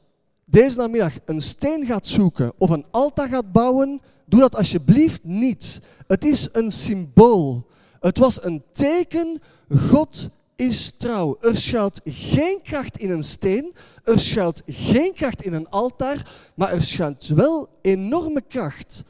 deze 0.52 0.78
namiddag 0.78 1.12
een 1.25 1.40
steen 1.40 1.87
gaat 1.87 2.06
zoeken 2.06 2.52
of 2.59 2.71
een 2.71 2.85
altaar 2.90 3.28
gaat 3.28 3.52
bouwen, 3.52 4.00
doe 4.26 4.40
dat 4.40 4.56
alsjeblieft 4.56 5.25
niet. 5.25 5.80
Het 6.06 6.25
is 6.25 6.49
een 6.52 6.71
symbool. 6.71 7.66
Het 8.00 8.18
was 8.18 8.44
een 8.44 8.62
teken, 8.73 9.40
God 9.88 10.28
is 10.56 10.92
trouw. 10.97 11.37
Er 11.40 11.56
schuilt 11.56 12.00
geen 12.04 12.59
kracht 12.62 12.97
in 12.97 13.11
een 13.11 13.23
steen, 13.23 13.75
er 14.04 14.21
schuilt 14.21 14.62
geen 14.66 15.12
kracht 15.12 15.42
in 15.42 15.52
een 15.52 15.68
altaar, 15.68 16.50
maar 16.54 16.73
er 16.73 16.82
schuilt 16.82 17.26
wel 17.26 17.68
enorme 17.82 18.42
kracht. 18.49 19.02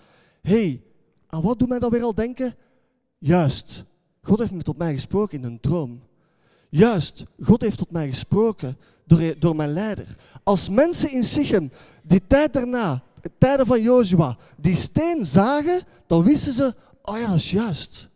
Hé, 0.42 0.52
hey, 0.52 0.82
aan 1.26 1.42
wat 1.42 1.58
doet 1.58 1.68
mij 1.68 1.78
dat 1.78 1.90
weer 1.90 2.02
al 2.02 2.14
denken? 2.14 2.54
Juist, 3.18 3.84
God 4.22 4.38
heeft 4.38 4.52
met 4.52 4.64
tot 4.64 4.78
mij 4.78 4.92
gesproken 4.92 5.38
in 5.38 5.44
een 5.44 5.61
droom. 5.61 6.02
Juist, 6.68 7.25
God 7.40 7.62
heeft 7.62 7.78
tot 7.78 7.90
mij 7.90 8.08
gesproken 8.08 8.76
door, 9.16 9.35
door 9.38 9.57
mijn 9.57 9.73
leider. 9.73 10.16
Als 10.42 10.69
mensen 10.69 11.12
in 11.12 11.25
Sichem 11.25 11.73
die 12.02 12.23
tijd 12.26 12.52
daarna, 12.52 13.02
tijden 13.38 13.66
van 13.66 13.83
Jozua, 13.83 14.37
die 14.57 14.76
steen 14.76 15.25
zagen, 15.25 15.83
dan 16.07 16.23
wisten 16.23 16.52
ze, 16.52 16.75
oh 17.02 17.19
ja, 17.19 17.26
dat 17.26 17.37
is 17.37 17.50
juist. 17.50 18.11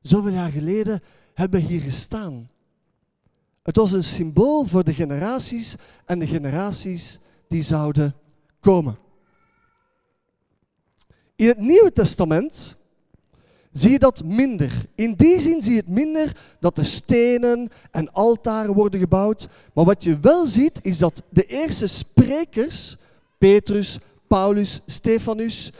Zoveel 0.00 0.32
jaar 0.32 0.50
geleden 0.50 1.02
hebben 1.34 1.60
we 1.60 1.66
hier 1.66 1.80
gestaan. 1.80 2.50
Het 3.62 3.76
was 3.76 3.92
een 3.92 4.04
symbool 4.04 4.64
voor 4.64 4.84
de 4.84 4.94
generaties 4.94 5.74
en 6.04 6.18
de 6.18 6.26
generaties 6.26 7.18
die 7.48 7.62
zouden 7.62 8.14
komen. 8.60 8.98
In 11.36 11.46
het 11.46 11.58
Nieuwe 11.58 11.92
Testament 11.92 12.76
zie 13.74 13.90
je 13.90 13.98
dat 13.98 14.24
minder. 14.24 14.86
In 14.94 15.14
die 15.14 15.40
zin 15.40 15.62
zie 15.62 15.72
je 15.72 15.78
het 15.78 15.88
minder 15.88 16.36
dat 16.60 16.78
er 16.78 16.84
stenen 16.84 17.68
en 17.90 18.12
altaren 18.12 18.74
worden 18.74 19.00
gebouwd. 19.00 19.48
Maar 19.72 19.84
wat 19.84 20.04
je 20.04 20.18
wel 20.20 20.46
ziet, 20.46 20.78
is 20.82 20.98
dat 20.98 21.22
de 21.28 21.44
eerste 21.44 21.86
sprekers, 21.86 22.96
Petrus, 23.38 23.98
Paulus, 24.26 24.80
Stefanus, 24.86 25.72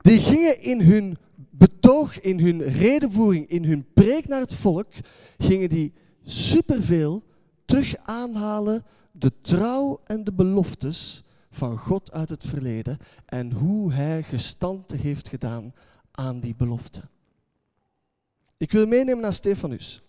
die 0.00 0.20
gingen 0.20 0.62
in 0.62 0.80
hun 0.80 1.16
betoog, 1.50 2.20
in 2.20 2.40
hun 2.40 2.62
redenvoering, 2.62 3.48
in 3.48 3.64
hun 3.64 3.86
preek 3.94 4.28
naar 4.28 4.40
het 4.40 4.54
volk, 4.54 4.88
gingen 5.38 5.68
die 5.68 5.92
superveel 6.24 7.22
terug 7.64 7.96
aanhalen 7.96 8.84
de 9.12 9.32
trouw 9.40 10.00
en 10.04 10.24
de 10.24 10.32
beloftes 10.32 11.22
van 11.50 11.78
God 11.78 12.12
uit 12.12 12.28
het 12.28 12.44
verleden 12.44 12.98
en 13.26 13.52
hoe 13.52 13.92
hij 13.92 14.22
gestante 14.22 14.96
heeft 14.96 15.28
gedaan 15.28 15.74
aan 16.10 16.40
die 16.40 16.54
beloften. 16.56 17.11
Ik 18.62 18.72
wil 18.72 18.86
meenemen 18.86 19.22
naar 19.22 19.32
Stefanus. 19.32 20.02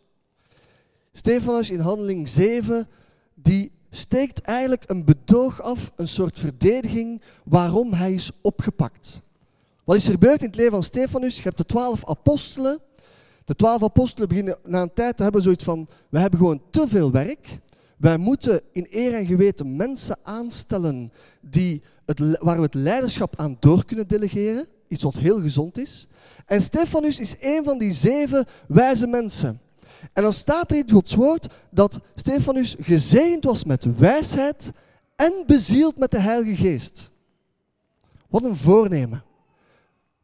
Stefanus 1.14 1.70
in 1.70 1.80
handeling 1.80 2.28
7, 2.28 2.88
die 3.34 3.72
steekt 3.90 4.42
eigenlijk 4.42 4.84
een 4.90 5.06
bedoog 5.06 5.62
af, 5.62 5.92
een 5.96 6.08
soort 6.08 6.40
verdediging 6.40 7.22
waarom 7.44 7.94
hij 7.94 8.14
is 8.14 8.32
opgepakt. 8.42 9.22
Wat 9.84 9.96
is 9.96 10.06
er 10.06 10.12
gebeurd 10.12 10.40
in 10.40 10.48
het 10.48 10.56
leven 10.56 10.72
van 10.72 10.84
Stefanus? 10.84 11.36
Je 11.36 11.44
hebt 11.44 11.58
de 11.58 11.66
twaalf 11.66 12.06
apostelen. 12.06 12.80
De 13.46 13.56
twaalf 13.56 13.84
apostelen 13.84 14.30
beginnen 14.30 14.58
na 14.64 14.82
een 14.82 14.94
tijd 14.94 15.18
te 15.18 15.24
hebben 15.24 15.42
zoiets 15.42 15.64
van, 15.64 15.88
we 16.10 16.20
hebben 16.20 16.40
gewoon 16.40 16.62
te 16.70 16.88
veel 16.88 17.12
werk. 17.12 17.60
Wij 17.98 18.18
moeten 18.18 18.62
in 18.72 18.88
eer 18.90 19.14
en 19.14 19.26
geweten 19.26 19.76
mensen 19.76 20.18
aanstellen 20.24 21.12
die 21.42 21.82
het, 22.06 22.20
waar 22.40 22.58
we 22.58 22.64
het 22.64 22.74
leiderschap 22.74 23.40
aan 23.40 23.58
door 23.60 23.86
kunnen 23.86 24.08
delegeren. 24.08 24.68
Iets 24.94 25.04
wat 25.04 25.16
heel 25.16 25.42
gezond 25.42 25.78
is. 25.78 26.08
En 26.46 26.62
Stefanus 26.62 27.20
is 27.20 27.36
een 27.40 27.64
van 27.64 27.78
die 27.78 27.94
zeven 27.94 28.46
wijze 28.68 29.08
mensen. 29.08 29.62
En 30.14 30.24
dan 30.24 30.34
staat 30.34 30.72
er 30.72 30.78
in 30.78 30.92
Gods 30.92 31.14
woord 31.14 31.48
dat 31.72 32.00
Stefanus 32.16 32.76
gezegend 32.80 33.44
was 33.44 33.64
met 33.64 33.98
wijsheid 33.98 34.72
en 35.16 35.44
bezield 35.48 35.98
met 35.98 36.12
de 36.12 36.20
Heilige 36.20 36.56
Geest. 36.56 37.12
Wat 38.30 38.44
een 38.44 38.56
voornemen. 38.56 39.24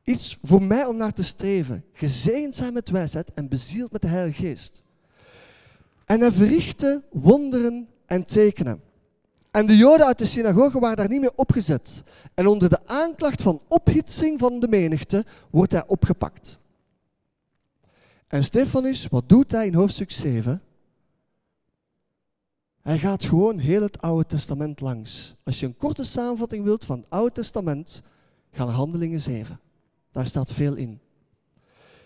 Iets 0.03 0.37
voor 0.43 0.63
mij 0.63 0.85
om 0.85 0.97
naar 0.97 1.13
te 1.13 1.23
streven. 1.23 1.85
Gezegend 1.93 2.55
zijn 2.55 2.73
met 2.73 2.89
wijsheid 2.89 3.33
en 3.33 3.47
bezield 3.47 3.91
met 3.91 4.01
de 4.01 4.07
Heilige 4.07 4.41
Geest. 4.41 4.83
En 6.05 6.19
hij 6.19 6.31
verrichtte 6.31 7.03
wonderen 7.11 7.87
en 8.05 8.25
tekenen. 8.25 8.81
En 9.51 9.65
de 9.65 9.77
Joden 9.77 10.05
uit 10.05 10.17
de 10.17 10.25
synagoge 10.25 10.79
waren 10.79 10.97
daar 10.97 11.09
niet 11.09 11.21
meer 11.21 11.35
opgezet. 11.35 12.03
En 12.33 12.47
onder 12.47 12.69
de 12.69 12.79
aanklacht 12.85 13.41
van 13.41 13.61
ophitsing 13.67 14.39
van 14.39 14.59
de 14.59 14.67
menigte 14.67 15.25
wordt 15.49 15.71
hij 15.71 15.87
opgepakt. 15.87 16.57
En 18.27 18.43
Stefanus, 18.43 19.07
wat 19.07 19.29
doet 19.29 19.51
hij 19.51 19.67
in 19.67 19.73
hoofdstuk 19.73 20.11
7? 20.11 20.61
Hij 22.81 22.97
gaat 22.97 23.25
gewoon 23.25 23.57
heel 23.57 23.81
het 23.81 24.01
Oude 24.01 24.25
Testament 24.25 24.81
langs. 24.81 25.35
Als 25.43 25.59
je 25.59 25.65
een 25.65 25.77
korte 25.77 26.03
samenvatting 26.03 26.63
wilt 26.63 26.85
van 26.85 26.97
het 26.97 27.09
Oude 27.09 27.31
Testament, 27.31 28.01
ga 28.51 28.65
naar 28.65 28.73
Handelingen 28.73 29.19
7. 29.19 29.59
Daar 30.11 30.27
staat 30.27 30.53
veel 30.53 30.75
in. 30.75 30.99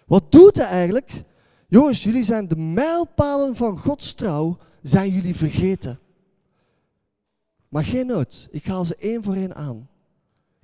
Wat 0.05 0.31
doet 0.31 0.57
hij 0.57 0.65
eigenlijk? 0.65 1.23
Jongens, 1.67 2.03
jullie 2.03 2.23
zijn 2.23 2.47
de 2.47 2.55
mijlpalen 2.55 3.55
van 3.55 3.77
Gods 3.77 4.13
trouw, 4.13 4.57
zijn 4.81 5.09
jullie 5.09 5.35
vergeten. 5.35 5.99
Maar 7.73 7.83
geen 7.83 8.05
nood, 8.05 8.47
ik 8.51 8.65
haal 8.65 8.85
ze 8.85 8.95
één 8.95 9.23
voor 9.23 9.35
één 9.35 9.55
aan. 9.55 9.89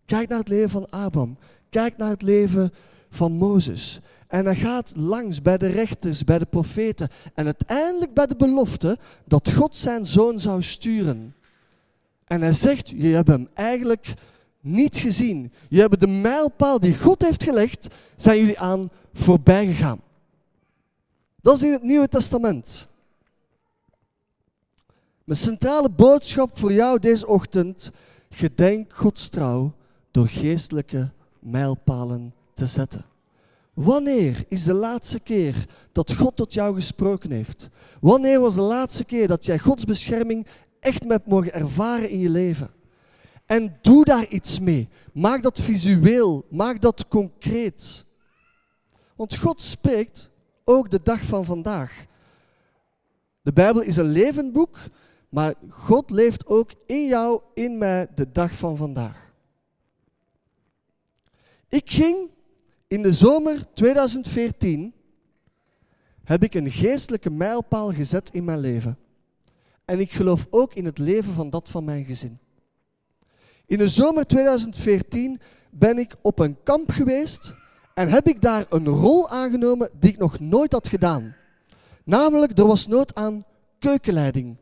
Kijk 0.06 0.30
naar 0.30 0.38
het 0.38 0.48
leven 0.48 0.70
van 0.70 0.90
Abraham. 0.90 1.38
Kijk 1.70 1.98
naar 1.98 2.10
het 2.10 2.22
leven 2.22 2.74
van 3.10 3.32
Mozes. 3.32 4.00
En 4.28 4.46
hij 4.46 4.56
gaat 4.56 4.94
langs 4.96 5.42
bij 5.42 5.58
de 5.58 5.68
rechters, 5.68 6.24
bij 6.24 6.40
de 6.40 6.46
profeten. 6.46 7.10
En 7.34 7.46
uiteindelijk 7.46 8.14
bij 8.14 8.26
de 8.26 8.36
belofte 8.36 8.98
dat 9.26 9.52
God 9.52 9.76
zijn 9.76 10.06
zoon 10.06 10.40
zou 10.40 10.62
sturen. 10.62 11.36
En 12.26 12.42
hij 12.42 12.54
zegt, 12.54 12.90
je 12.90 13.08
hebt 13.08 13.28
hem 13.28 13.48
eigenlijk 13.54 14.14
niet 14.62 14.98
gezien. 14.98 15.54
Je 15.70 15.80
hebt 15.80 16.00
de 16.00 16.08
mijlpaal 16.08 16.80
die 16.80 16.98
God 16.98 17.22
heeft 17.22 17.44
gelegd, 17.44 17.88
zijn 18.16 18.40
jullie 18.40 18.60
aan 18.60 18.90
voorbij 19.14 19.66
gegaan. 19.66 20.02
Dat 21.42 21.56
is 21.56 21.64
in 21.64 21.72
het 21.72 21.84
Nieuwe 21.84 22.08
Testament. 22.08 22.89
Mijn 25.30 25.42
centrale 25.42 25.90
boodschap 25.90 26.58
voor 26.58 26.74
jou 26.74 27.00
deze 27.00 27.28
ochtend: 27.28 27.92
gedenk 28.30 28.94
Gods 28.94 29.28
trouw 29.28 29.74
door 30.12 30.28
geestelijke 30.28 31.12
mijlpalen 31.40 32.34
te 32.54 32.66
zetten. 32.66 33.06
Wanneer 33.74 34.46
is 34.48 34.64
de 34.64 34.74
laatste 34.74 35.20
keer 35.20 35.66
dat 35.92 36.14
God 36.14 36.36
tot 36.36 36.54
jou 36.54 36.74
gesproken 36.74 37.32
heeft? 37.32 37.70
Wanneer 38.02 38.40
was 38.40 38.56
de 38.56 38.62
laatste 38.62 39.04
keer 39.04 39.28
dat 39.28 39.46
jij 39.46 39.60
Gods 39.60 39.86
bescherming 39.86 40.48
echt 40.80 41.04
hebt 41.08 41.28
mogen 41.28 41.54
ervaren 41.54 42.10
in 42.10 42.20
je 42.20 42.30
leven? 42.30 42.70
En 43.46 43.78
doe 43.82 44.06
daar 44.06 44.28
iets 44.28 44.60
mee. 44.60 44.90
Maak 45.14 45.44
dat 45.44 45.60
visueel, 45.60 46.46
maak 46.50 46.82
dat 46.82 47.08
concreet. 47.08 48.06
Want 49.16 49.38
God 49.38 49.62
spreekt 49.62 50.32
ook 50.64 50.92
de 50.92 51.00
dag 51.04 51.22
van 51.22 51.46
vandaag. 51.46 52.06
De 53.42 53.54
Bijbel 53.54 53.82
is 53.82 53.98
een 53.98 54.12
levend 54.12 54.54
boek 54.54 54.78
maar 55.30 55.54
God 55.70 56.10
leeft 56.10 56.46
ook 56.46 56.72
in 56.86 57.06
jou, 57.06 57.42
in 57.54 57.78
mij, 57.78 58.08
de 58.16 58.32
dag 58.32 58.52
van 58.52 58.78
vandaag. 58.78 59.34
Ik 61.68 61.90
ging 61.90 62.30
in 62.88 63.02
de 63.02 63.14
zomer 63.14 63.74
2014, 63.74 64.94
heb 66.24 66.44
ik 66.44 66.54
een 66.54 66.72
geestelijke 66.72 67.30
mijlpaal 67.30 67.94
gezet 67.94 68.30
in 68.30 68.44
mijn 68.44 68.60
leven. 68.60 68.98
En 69.86 70.00
ik 70.00 70.12
geloof 70.12 70.48
ook 70.50 70.74
in 70.74 70.86
het 70.86 70.98
leven 70.98 71.34
van 71.34 71.50
dat 71.50 71.70
van 71.70 71.84
mijn 71.84 72.06
gezin. 72.06 72.40
In 73.66 73.78
de 73.78 73.88
zomer 73.88 74.26
2014 74.26 75.40
ben 75.70 75.98
ik 75.98 76.16
op 76.22 76.40
een 76.40 76.58
kamp 76.64 76.92
geweest 76.92 77.56
en 77.94 78.10
heb 78.10 78.28
ik 78.28 78.42
daar 78.42 78.66
een 78.70 78.88
rol 78.88 79.30
aangenomen 79.30 79.90
die 80.00 80.12
ik 80.12 80.18
nog 80.18 80.40
nooit 80.40 80.72
had 80.72 80.88
gedaan. 80.88 81.36
Namelijk, 82.04 82.58
er 82.58 82.66
was 82.68 82.88
nood 82.88 83.16
aan 83.16 83.46
keukenleiding. 83.80 84.56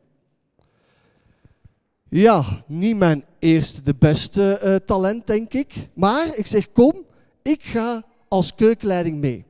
Ja, 2.09 2.63
niet 2.67 2.97
mijn 2.97 3.23
eerste, 3.39 3.81
de 3.81 3.95
beste 3.99 4.61
uh, 4.63 4.75
talent, 4.75 5.27
denk 5.27 5.53
ik. 5.53 5.89
Maar 5.93 6.35
ik 6.35 6.47
zeg, 6.47 6.71
kom, 6.71 6.93
ik 7.41 7.63
ga 7.63 8.03
als 8.27 8.55
keukenleiding 8.55 9.17
mee. 9.17 9.45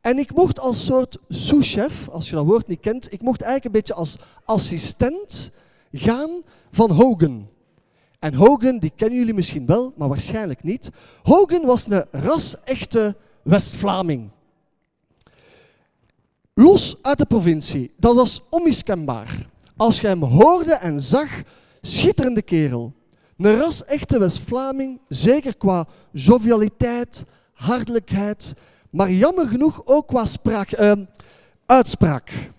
En 0.00 0.18
ik 0.18 0.34
mocht 0.34 0.60
als 0.60 0.84
soort 0.84 1.18
sous-chef, 1.28 2.08
als 2.08 2.28
je 2.28 2.34
dat 2.34 2.44
woord 2.44 2.66
niet 2.66 2.80
kent, 2.80 3.12
ik 3.12 3.22
mocht 3.22 3.40
eigenlijk 3.40 3.64
een 3.64 3.80
beetje 3.80 3.94
als 3.94 4.16
assistent 4.44 5.50
gaan 5.92 6.30
van 6.72 6.90
Hogan. 6.90 7.48
En 8.18 8.34
Hogan, 8.34 8.78
die 8.78 8.92
kennen 8.96 9.18
jullie 9.18 9.34
misschien 9.34 9.66
wel, 9.66 9.92
maar 9.96 10.08
waarschijnlijk 10.08 10.62
niet. 10.62 10.90
Hogan 11.22 11.64
was 11.64 11.86
een 11.86 12.04
ras-echte 12.10 13.16
West-Vlaming. 13.42 14.30
Los 16.54 16.96
uit 17.02 17.18
de 17.18 17.26
provincie, 17.26 17.92
dat 17.96 18.14
was 18.14 18.40
onmiskenbaar. 18.50 19.46
Als 19.76 20.00
je 20.00 20.06
hem 20.06 20.22
hoorde 20.22 20.72
en 20.72 21.00
zag, 21.00 21.42
schitterende 21.80 22.42
kerel. 22.42 22.92
Een 23.36 23.56
ras-echte 23.56 24.18
West-Vlaming, 24.18 25.00
zeker 25.08 25.56
qua 25.56 25.86
jovialiteit, 26.12 27.24
hartelijkheid, 27.52 28.54
maar 28.90 29.10
jammer 29.10 29.48
genoeg 29.48 29.82
ook 29.84 30.06
qua 30.06 30.24
spraak, 30.24 30.80
uh, 30.80 30.92
uitspraak. 31.66 32.50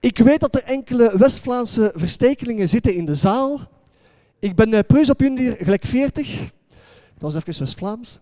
Ik 0.00 0.18
weet 0.18 0.40
dat 0.40 0.54
er 0.54 0.62
enkele 0.62 1.18
West-Vlaamse 1.18 1.92
verstekelingen 1.94 2.68
zitten 2.68 2.94
in 2.94 3.04
de 3.04 3.14
zaal. 3.14 3.60
Ik 4.38 4.54
ben 4.54 4.72
uh, 4.72 4.80
preus 4.86 5.10
op 5.10 5.20
jullie 5.20 5.52
gelijk 5.52 5.84
40. 5.84 6.38
Dat 6.38 7.32
was 7.32 7.34
even 7.34 7.58
West-Vlaams. 7.58 8.20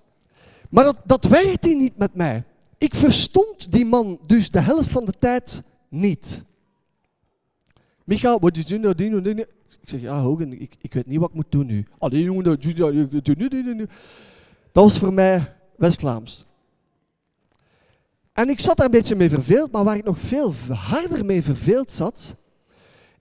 Maar 0.71 0.85
dat, 0.85 0.97
dat 1.05 1.25
werkte 1.25 1.69
niet 1.69 1.97
met 1.97 2.15
mij. 2.15 2.45
Ik 2.79 2.95
verstond 2.95 3.73
die 3.73 3.85
man 3.85 4.19
dus 4.27 4.51
de 4.51 4.61
helft 4.61 4.91
van 4.91 5.05
de 5.05 5.15
tijd 5.19 5.63
niet. 5.89 6.45
Micha, 8.05 8.39
wat 8.39 8.57
is 8.57 8.67
doen, 8.67 8.93
doen, 8.97 9.23
doen? 9.23 9.39
Ik 9.39 9.91
zeg, 9.91 10.01
ja, 10.01 10.21
Hogan, 10.21 10.53
ik, 10.53 10.75
ik 10.81 10.95
weet 10.95 11.07
niet 11.07 11.19
wat 11.19 11.29
ik 11.29 11.35
moet 11.35 11.51
doen 11.53 11.67
nu. 11.67 11.87
Allee, 11.99 12.23
jongen, 12.23 12.45
dat 12.45 12.63
Dat 14.73 14.85
was 14.85 14.99
voor 14.99 15.13
mij 15.13 15.55
West-Vlaams. 15.77 16.47
En 18.33 18.49
ik 18.49 18.61
zat 18.61 18.77
daar 18.77 18.87
een 18.87 18.93
beetje 18.93 19.15
mee 19.15 19.29
verveeld, 19.29 19.73
maar 19.73 19.85
waar 19.85 19.97
ik 19.97 20.05
nog 20.05 20.19
veel 20.19 20.55
harder 20.69 21.25
mee 21.25 21.43
verveeld 21.43 21.93
zat, 21.93 22.37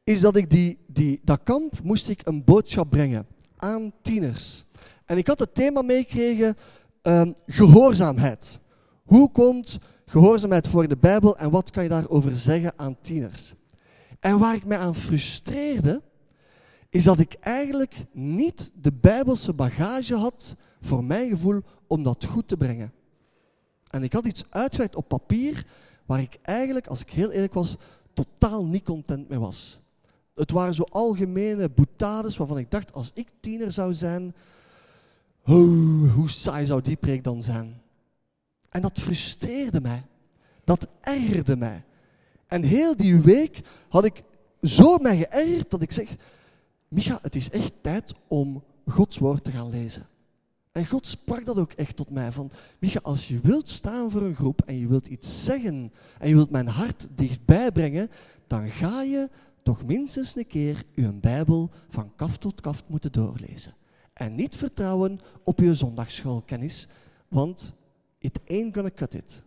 is 0.04 0.22
dat 0.22 0.36
ik 0.36 0.50
die, 0.50 0.78
die, 0.88 1.20
dat 1.24 1.40
kamp 1.44 1.84
moest 1.84 2.10
ik 2.10 2.22
een 2.24 2.44
boodschap 2.44 2.90
brengen 2.90 3.28
aan 3.58 3.92
tieners. 4.02 4.66
En 5.06 5.18
ik 5.18 5.28
had 5.28 5.40
het 5.40 5.56
thema 5.56 5.82
meegekregen, 5.82 6.56
uh, 7.04 7.22
gehoorzaamheid. 7.48 8.60
Hoe 9.04 9.32
komt 9.32 9.80
gehoorzaamheid 10.06 10.68
voor 10.68 10.88
de 10.88 10.98
Bijbel 10.98 11.38
en 11.38 11.50
wat 11.50 11.72
kan 11.72 11.84
je 11.84 11.90
daarover 11.90 12.36
zeggen 12.36 12.74
aan 12.76 12.98
tieners? 13.02 13.54
En 14.24 14.40
waar 14.40 14.56
ik 14.56 14.66
me 14.66 14.78
aan 14.78 14.96
frustreerde, 14.96 16.02
is 16.90 17.04
dat 17.04 17.20
ik 17.20 17.34
eigenlijk 17.34 18.06
niet 18.12 18.72
de 18.82 18.92
Bijbelse 18.92 19.54
bagage 19.54 20.16
had, 20.16 20.56
voor 20.82 21.04
mijn 21.04 21.30
gevoel, 21.30 21.62
om 21.88 22.04
dat 22.04 22.26
goed 22.26 22.48
te 22.48 22.58
brengen. 22.58 22.94
En 23.90 24.04
ik 24.04 24.14
had 24.14 24.26
iets 24.26 24.44
uitgewerkt 24.50 24.96
op 24.96 25.08
papier 25.08 25.66
waar 26.06 26.20
ik 26.20 26.40
eigenlijk, 26.42 26.88
als 26.88 27.02
ik 27.02 27.10
heel 27.10 27.32
eerlijk 27.32 27.54
was, 27.54 27.76
totaal 28.14 28.66
niet 28.66 28.84
content 28.84 29.30
mee 29.30 29.40
was. 29.40 29.82
Het 30.36 30.52
waren 30.52 30.74
zo 30.74 30.84
algemene 30.84 31.70
boetades 31.70 32.38
waarvan 32.38 32.58
ik 32.58 32.72
dacht, 32.72 32.94
als 32.94 33.12
ik 33.14 33.28
tiener 33.40 33.72
zou 33.72 33.94
zijn, 33.94 34.36
hoe, 35.42 36.10
hoe 36.10 36.30
saai 36.30 36.66
zou 36.66 36.82
die 36.82 36.96
preek 36.96 37.24
dan 37.24 37.42
zijn? 37.42 37.82
En 38.70 38.82
dat 38.82 39.00
frustreerde 39.00 39.82
mij. 39.82 40.06
Dat 40.64 40.88
ergerde 41.02 41.56
mij. 41.56 41.84
En 42.54 42.64
heel 42.64 42.98
die 42.98 43.22
week 43.22 43.62
had 43.90 44.06
ik 44.06 44.24
zo 44.62 44.98
mij 44.98 45.18
geërgerd 45.18 45.70
dat 45.70 45.82
ik 45.82 45.92
zeg, 45.92 46.16
Micha, 46.88 47.20
het 47.22 47.36
is 47.36 47.50
echt 47.50 47.72
tijd 47.82 48.14
om 48.28 48.64
Gods 48.88 49.18
woord 49.18 49.44
te 49.44 49.52
gaan 49.52 49.70
lezen. 49.70 50.08
En 50.72 50.88
God 50.88 51.08
sprak 51.08 51.46
dat 51.46 51.58
ook 51.58 51.72
echt 51.72 51.96
tot 51.96 52.10
mij. 52.10 52.32
Van, 52.32 52.52
Micha, 52.80 53.00
als 53.04 53.28
je 53.28 53.40
wilt 53.40 53.70
staan 53.70 54.12
voor 54.12 54.22
een 54.22 54.36
groep 54.36 54.62
en 54.66 54.78
je 54.78 54.88
wilt 54.88 55.08
iets 55.08 55.44
zeggen 55.44 55.92
en 56.20 56.30
je 56.30 56.36
wilt 56.36 56.50
mijn 56.50 56.68
hart 56.68 57.08
dichtbij 57.16 57.72
brengen, 57.72 58.10
dan 58.48 58.70
ga 58.70 59.02
je 59.02 59.30
toch 59.64 59.86
minstens 59.86 60.36
een 60.36 60.48
keer 60.48 60.84
je 60.96 61.12
Bijbel 61.12 61.70
van 61.90 62.16
kaft 62.16 62.42
tot 62.42 62.62
kaft 62.62 62.84
moeten 62.88 63.12
doorlezen. 63.12 63.74
En 64.14 64.36
niet 64.36 64.56
vertrouwen 64.56 65.20
op 65.44 65.60
je 65.60 65.76
zondagsschoolkennis, 65.76 66.88
want 67.28 67.74
it 68.18 68.40
ain't 68.48 68.76
gonna 68.76 68.92
cut 68.96 69.14
it. 69.14 69.44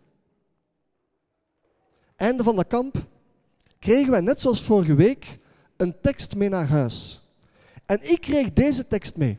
Einde 2.17 2.43
van 2.43 2.55
de 2.55 2.65
kamp 2.65 2.95
kregen 3.79 4.11
wij 4.11 4.21
net 4.21 4.39
zoals 4.39 4.61
vorige 4.61 4.95
week 4.95 5.39
een 5.75 5.95
tekst 6.01 6.35
mee 6.35 6.49
naar 6.49 6.67
huis. 6.67 7.21
En 7.85 7.99
ik 8.11 8.21
kreeg 8.21 8.53
deze 8.53 8.87
tekst 8.87 9.17
mee. 9.17 9.37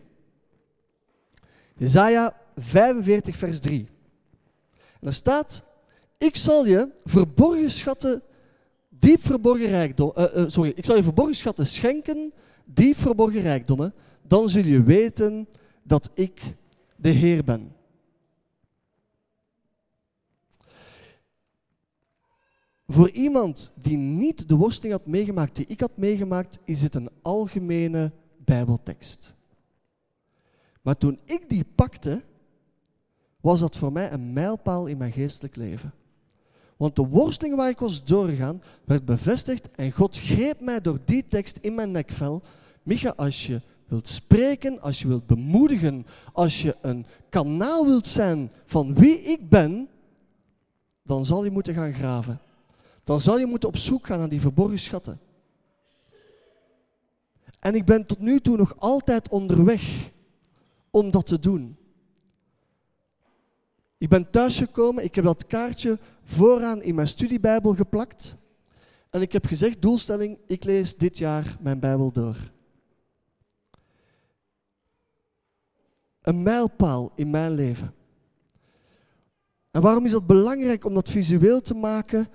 Jezaja 1.76 2.36
45, 2.56 3.36
vers 3.36 3.60
3. 3.60 3.88
En 5.00 5.06
er 5.06 5.12
staat, 5.12 5.62
ik 6.18 6.36
zal 6.36 6.66
je 6.66 6.88
verborgen 7.04 7.70
schatten, 7.70 8.22
diep 8.88 9.24
verborgen 9.24 9.68
rijkdom, 9.68 10.12
uh, 10.16 10.24
uh, 10.36 10.44
sorry, 10.46 10.72
ik 10.74 10.84
zal 10.84 10.96
je 10.96 11.02
verborgen 11.02 11.36
schatten 11.36 11.66
schenken, 11.66 12.32
diep 12.64 12.96
verborgen 12.96 13.40
rijkdommen, 13.40 13.94
dan 14.22 14.48
zul 14.48 14.64
je 14.64 14.82
weten 14.82 15.48
dat 15.82 16.10
ik 16.14 16.54
de 16.96 17.08
Heer 17.08 17.44
ben. 17.44 17.76
Voor 22.88 23.10
iemand 23.10 23.72
die 23.74 23.96
niet 23.96 24.48
de 24.48 24.54
worsteling 24.54 24.94
had 24.94 25.06
meegemaakt 25.06 25.56
die 25.56 25.66
ik 25.66 25.80
had 25.80 25.96
meegemaakt, 25.96 26.58
is 26.64 26.82
het 26.82 26.94
een 26.94 27.10
algemene 27.22 28.12
Bijbeltekst. 28.44 29.34
Maar 30.82 30.96
toen 30.96 31.18
ik 31.24 31.48
die 31.48 31.64
pakte, 31.74 32.22
was 33.40 33.60
dat 33.60 33.76
voor 33.76 33.92
mij 33.92 34.12
een 34.12 34.32
mijlpaal 34.32 34.86
in 34.86 34.96
mijn 34.96 35.12
geestelijk 35.12 35.56
leven. 35.56 35.92
Want 36.76 36.96
de 36.96 37.06
worsteling 37.06 37.56
waar 37.56 37.68
ik 37.68 37.78
was 37.78 38.04
doorgegaan, 38.04 38.62
werd 38.84 39.04
bevestigd 39.04 39.70
en 39.70 39.92
God 39.92 40.16
greep 40.18 40.60
mij 40.60 40.80
door 40.80 40.98
die 41.04 41.24
tekst 41.28 41.56
in 41.56 41.74
mijn 41.74 41.90
nekvel. 41.90 42.42
Micha, 42.82 43.12
als 43.16 43.46
je 43.46 43.60
wilt 43.86 44.08
spreken, 44.08 44.80
als 44.80 45.00
je 45.00 45.08
wilt 45.08 45.26
bemoedigen, 45.26 46.06
als 46.32 46.62
je 46.62 46.76
een 46.80 47.06
kanaal 47.28 47.86
wilt 47.86 48.06
zijn 48.06 48.50
van 48.66 48.94
wie 48.94 49.20
ik 49.20 49.48
ben, 49.48 49.88
dan 51.02 51.24
zal 51.24 51.44
je 51.44 51.50
moeten 51.50 51.74
gaan 51.74 51.92
graven. 51.92 52.40
Dan 53.08 53.20
zal 53.20 53.38
je 53.38 53.46
moeten 53.46 53.68
op 53.68 53.76
zoek 53.76 54.06
gaan 54.06 54.18
naar 54.18 54.28
die 54.28 54.40
verborgen 54.40 54.78
schatten. 54.78 55.20
En 57.58 57.74
ik 57.74 57.84
ben 57.84 58.06
tot 58.06 58.18
nu 58.18 58.40
toe 58.40 58.56
nog 58.56 58.74
altijd 58.78 59.28
onderweg 59.28 60.10
om 60.90 61.10
dat 61.10 61.26
te 61.26 61.38
doen. 61.38 61.76
Ik 63.98 64.08
ben 64.08 64.30
thuisgekomen, 64.30 65.04
ik 65.04 65.14
heb 65.14 65.24
dat 65.24 65.46
kaartje 65.46 65.98
vooraan 66.24 66.82
in 66.82 66.94
mijn 66.94 67.08
studiebijbel 67.08 67.74
geplakt. 67.74 68.36
En 69.10 69.20
ik 69.20 69.32
heb 69.32 69.46
gezegd, 69.46 69.82
doelstelling, 69.82 70.38
ik 70.46 70.64
lees 70.64 70.96
dit 70.96 71.18
jaar 71.18 71.56
mijn 71.60 71.78
Bijbel 71.80 72.12
door. 72.12 72.36
Een 76.22 76.42
mijlpaal 76.42 77.12
in 77.14 77.30
mijn 77.30 77.52
leven. 77.52 77.94
En 79.70 79.80
waarom 79.80 80.04
is 80.04 80.12
dat 80.12 80.26
belangrijk 80.26 80.84
om 80.84 80.94
dat 80.94 81.08
visueel 81.08 81.60
te 81.60 81.74
maken? 81.74 82.28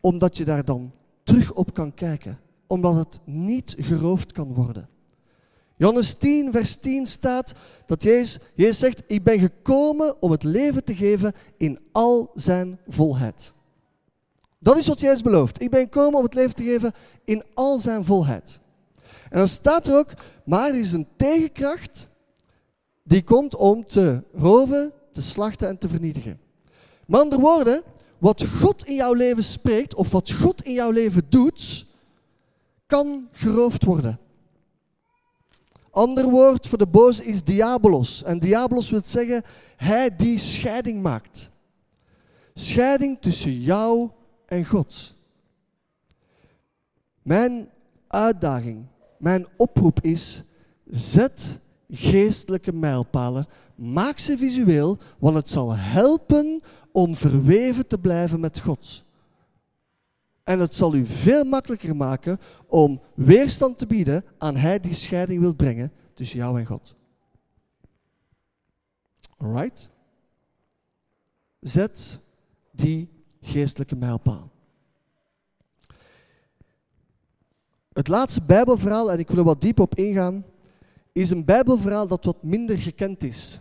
Omdat 0.00 0.36
je 0.36 0.44
daar 0.44 0.64
dan 0.64 0.92
terug 1.22 1.52
op 1.52 1.74
kan 1.74 1.94
kijken. 1.94 2.38
Omdat 2.66 2.94
het 2.94 3.20
niet 3.24 3.74
geroofd 3.78 4.32
kan 4.32 4.54
worden. 4.54 4.88
Johannes 5.76 6.14
10, 6.14 6.52
vers 6.52 6.76
10 6.76 7.06
staat 7.06 7.54
dat 7.86 8.02
Jezus, 8.02 8.38
Jezus 8.54 8.78
zegt, 8.78 9.02
ik 9.06 9.22
ben 9.22 9.38
gekomen 9.38 10.22
om 10.22 10.30
het 10.30 10.42
leven 10.42 10.84
te 10.84 10.94
geven 10.94 11.34
in 11.56 11.78
al 11.92 12.30
zijn 12.34 12.78
volheid. 12.88 13.52
Dat 14.58 14.76
is 14.76 14.86
wat 14.86 15.00
Jezus 15.00 15.22
belooft. 15.22 15.62
Ik 15.62 15.70
ben 15.70 15.80
gekomen 15.80 16.18
om 16.18 16.24
het 16.24 16.34
leven 16.34 16.54
te 16.54 16.62
geven 16.62 16.92
in 17.24 17.44
al 17.54 17.78
zijn 17.78 18.04
volheid. 18.04 18.60
En 19.30 19.38
dan 19.38 19.48
staat 19.48 19.86
er 19.86 19.96
ook, 19.96 20.12
maar 20.44 20.68
er 20.68 20.78
is 20.78 20.92
een 20.92 21.06
tegenkracht 21.16 22.08
die 23.02 23.22
komt 23.22 23.56
om 23.56 23.86
te 23.86 24.22
roven, 24.34 24.92
te 25.12 25.22
slachten 25.22 25.68
en 25.68 25.78
te 25.78 25.88
vernietigen. 25.88 26.40
Met 27.06 27.20
andere 27.20 27.40
woorden, 27.40 27.82
wat 28.18 28.46
God 28.46 28.84
in 28.84 28.94
jouw 28.94 29.12
leven 29.12 29.44
spreekt 29.44 29.94
of 29.94 30.10
wat 30.10 30.32
God 30.32 30.62
in 30.62 30.72
jouw 30.72 30.90
leven 30.90 31.26
doet, 31.28 31.86
kan 32.86 33.28
geroofd 33.32 33.84
worden. 33.84 34.18
Ander 35.90 36.30
woord 36.30 36.66
voor 36.66 36.78
de 36.78 36.86
boze 36.86 37.24
is 37.24 37.44
diabolos. 37.44 38.22
En 38.22 38.38
diabolos 38.38 38.90
wil 38.90 39.00
zeggen, 39.04 39.42
hij 39.76 40.16
die 40.16 40.38
scheiding 40.38 41.02
maakt. 41.02 41.50
Scheiding 42.54 43.18
tussen 43.20 43.60
jou 43.60 44.10
en 44.46 44.66
God. 44.66 45.14
Mijn 47.22 47.68
uitdaging, 48.06 48.86
mijn 49.18 49.46
oproep 49.56 50.00
is, 50.00 50.42
zet 50.86 51.58
geestelijke 51.90 52.72
mijlpalen, 52.72 53.46
maak 53.74 54.18
ze 54.18 54.38
visueel, 54.38 54.98
want 55.18 55.36
het 55.36 55.48
zal 55.48 55.76
helpen 55.76 56.62
om 56.92 57.14
verweven 57.14 57.86
te 57.86 57.98
blijven 57.98 58.40
met 58.40 58.60
God. 58.60 59.04
En 60.44 60.60
het 60.60 60.74
zal 60.74 60.94
u 60.94 61.06
veel 61.06 61.44
makkelijker 61.44 61.96
maken 61.96 62.40
om 62.66 63.00
weerstand 63.14 63.78
te 63.78 63.86
bieden 63.86 64.24
aan 64.38 64.56
hij 64.56 64.80
die 64.80 64.94
scheiding 64.94 65.40
wil 65.40 65.54
brengen 65.54 65.92
tussen 66.14 66.38
jou 66.38 66.58
en 66.58 66.66
God. 66.66 66.94
Alright? 69.36 69.90
Zet 71.60 72.20
die 72.70 73.08
geestelijke 73.40 73.96
mijlpaal. 73.96 74.50
Het 77.92 78.08
laatste 78.08 78.42
Bijbelverhaal, 78.42 79.12
en 79.12 79.18
ik 79.18 79.28
wil 79.28 79.38
er 79.38 79.44
wat 79.44 79.60
diep 79.60 79.80
op 79.80 79.94
ingaan, 79.94 80.44
is 81.12 81.30
een 81.30 81.44
Bijbelverhaal 81.44 82.06
dat 82.06 82.24
wat 82.24 82.42
minder 82.42 82.78
gekend 82.78 83.22
is. 83.22 83.60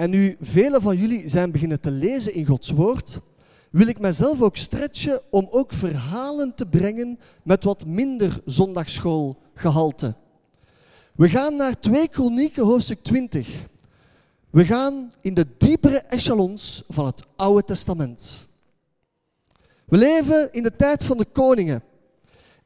En 0.00 0.10
nu 0.10 0.36
velen 0.40 0.82
van 0.82 0.96
jullie 0.96 1.28
zijn 1.28 1.50
beginnen 1.50 1.80
te 1.80 1.90
lezen 1.90 2.34
in 2.34 2.46
Gods 2.46 2.70
Woord, 2.70 3.20
wil 3.70 3.86
ik 3.86 3.98
mezelf 3.98 4.42
ook 4.42 4.56
stretchen 4.56 5.20
om 5.30 5.48
ook 5.50 5.72
verhalen 5.72 6.54
te 6.54 6.66
brengen 6.66 7.18
met 7.42 7.64
wat 7.64 7.86
minder 7.86 8.40
zondagschoolgehalte. 8.44 10.14
We 11.14 11.28
gaan 11.28 11.56
naar 11.56 11.80
2 11.80 12.08
Kronieken 12.08 12.64
hoofdstuk 12.64 13.02
20. 13.02 13.66
We 14.50 14.64
gaan 14.64 15.12
in 15.20 15.34
de 15.34 15.46
diepere 15.58 15.98
echelons 15.98 16.84
van 16.88 17.06
het 17.06 17.22
Oude 17.36 17.64
Testament. 17.64 18.48
We 19.84 19.96
leven 19.96 20.52
in 20.52 20.62
de 20.62 20.76
tijd 20.76 21.04
van 21.04 21.16
de 21.16 21.26
koningen. 21.32 21.82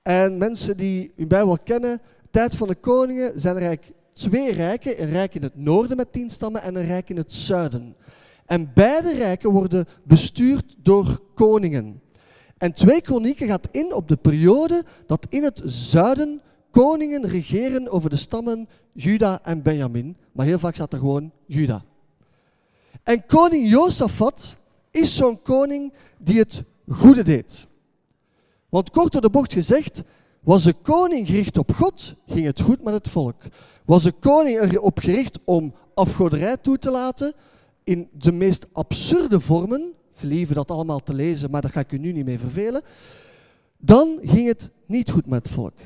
En 0.02 0.38
mensen 0.38 0.76
die 0.76 1.12
hun 1.16 1.28
Bijbel 1.28 1.58
kennen, 1.58 2.00
tijd 2.30 2.56
van 2.56 2.68
de 2.68 2.74
koningen 2.74 3.40
zijn 3.40 3.56
er 3.56 3.78
twee 4.14 4.52
rijken. 4.52 5.02
Een 5.02 5.10
rijk 5.10 5.34
in 5.34 5.42
het 5.42 5.56
noorden 5.56 5.96
met 5.96 6.12
tien 6.12 6.30
stammen 6.30 6.62
en 6.62 6.74
een 6.74 6.86
rijk 6.86 7.08
in 7.08 7.16
het 7.16 7.32
zuiden. 7.32 7.96
En 8.46 8.70
beide 8.74 9.14
rijken 9.14 9.50
worden 9.50 9.86
bestuurd 10.02 10.76
door 10.82 11.20
koningen. 11.34 12.02
En 12.58 12.72
twee 12.72 13.00
kronieken 13.00 13.46
gaat 13.46 13.68
in 13.70 13.94
op 13.94 14.08
de 14.08 14.16
periode 14.16 14.84
dat 15.06 15.26
in 15.28 15.42
het 15.42 15.62
zuiden 15.64 16.40
koningen 16.70 17.26
regeren 17.26 17.90
over 17.90 18.10
de 18.10 18.16
stammen 18.16 18.68
Juda 18.92 19.40
en 19.42 19.62
Benjamin. 19.62 20.16
Maar 20.32 20.46
heel 20.46 20.58
vaak 20.58 20.74
staat 20.74 20.92
er 20.92 20.98
gewoon 20.98 21.30
Juda. 21.46 21.84
En 23.02 23.26
koning 23.26 23.70
Josafat 23.70 24.56
is 24.90 25.16
zo'n 25.16 25.42
koning 25.42 25.92
die 26.18 26.38
het 26.38 26.62
goede 26.88 27.22
deed. 27.22 27.66
Want 28.68 28.90
kort 28.90 29.12
door 29.12 29.20
de 29.20 29.30
bocht 29.30 29.52
gezegd, 29.52 30.02
was 30.40 30.62
de 30.62 30.72
koning 30.72 31.26
gericht 31.26 31.58
op 31.58 31.72
God, 31.74 32.14
ging 32.26 32.46
het 32.46 32.60
goed 32.60 32.82
met 32.82 32.94
het 32.94 33.08
volk. 33.08 33.42
Was 33.84 34.02
de 34.02 34.12
koning 34.12 34.60
erop 34.60 34.98
gericht 34.98 35.38
om 35.44 35.74
afgoderij 35.94 36.56
toe 36.56 36.78
te 36.78 36.90
laten, 36.90 37.34
in 37.84 38.08
de 38.12 38.32
meest 38.32 38.66
absurde 38.72 39.40
vormen, 39.40 39.92
gelieve 40.14 40.54
dat 40.54 40.70
allemaal 40.70 41.00
te 41.00 41.14
lezen, 41.14 41.50
maar 41.50 41.60
daar 41.60 41.70
ga 41.70 41.80
ik 41.80 41.92
u 41.92 41.98
nu 41.98 42.12
niet 42.12 42.24
mee 42.24 42.38
vervelen, 42.38 42.82
dan 43.78 44.18
ging 44.22 44.46
het 44.46 44.70
niet 44.86 45.10
goed 45.10 45.26
met 45.26 45.42
het 45.42 45.54
volk. 45.54 45.78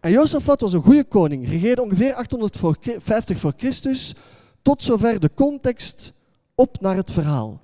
En 0.00 0.10
Josafat 0.10 0.60
was 0.60 0.72
een 0.72 0.82
goede 0.82 1.04
koning, 1.04 1.48
regeerde 1.48 1.82
ongeveer 1.82 2.14
850 2.14 3.38
voor 3.38 3.52
Christus, 3.56 4.14
tot 4.62 4.82
zover 4.82 5.20
de 5.20 5.30
context 5.34 6.12
op 6.54 6.80
naar 6.80 6.96
het 6.96 7.10
verhaal. 7.10 7.60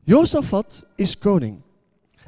Josafat 0.00 0.86
is 0.94 1.18
koning. 1.18 1.60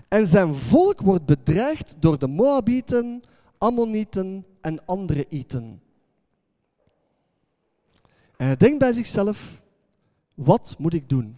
En 0.09 0.27
zijn 0.27 0.55
volk 0.55 1.01
wordt 1.01 1.27
bedreigd 1.27 1.95
door 1.99 2.19
de 2.19 2.27
Moabieten, 2.27 3.23
Ammonieten 3.59 4.45
en 4.63 4.87
andere 4.87 5.27
Iten. 5.29 5.83
En 8.37 8.47
hij 8.47 8.57
denkt 8.57 8.79
bij 8.79 8.93
zichzelf, 8.93 9.61
wat 10.35 10.75
moet 10.79 10.95
ik 10.95 11.09
doen? 11.09 11.37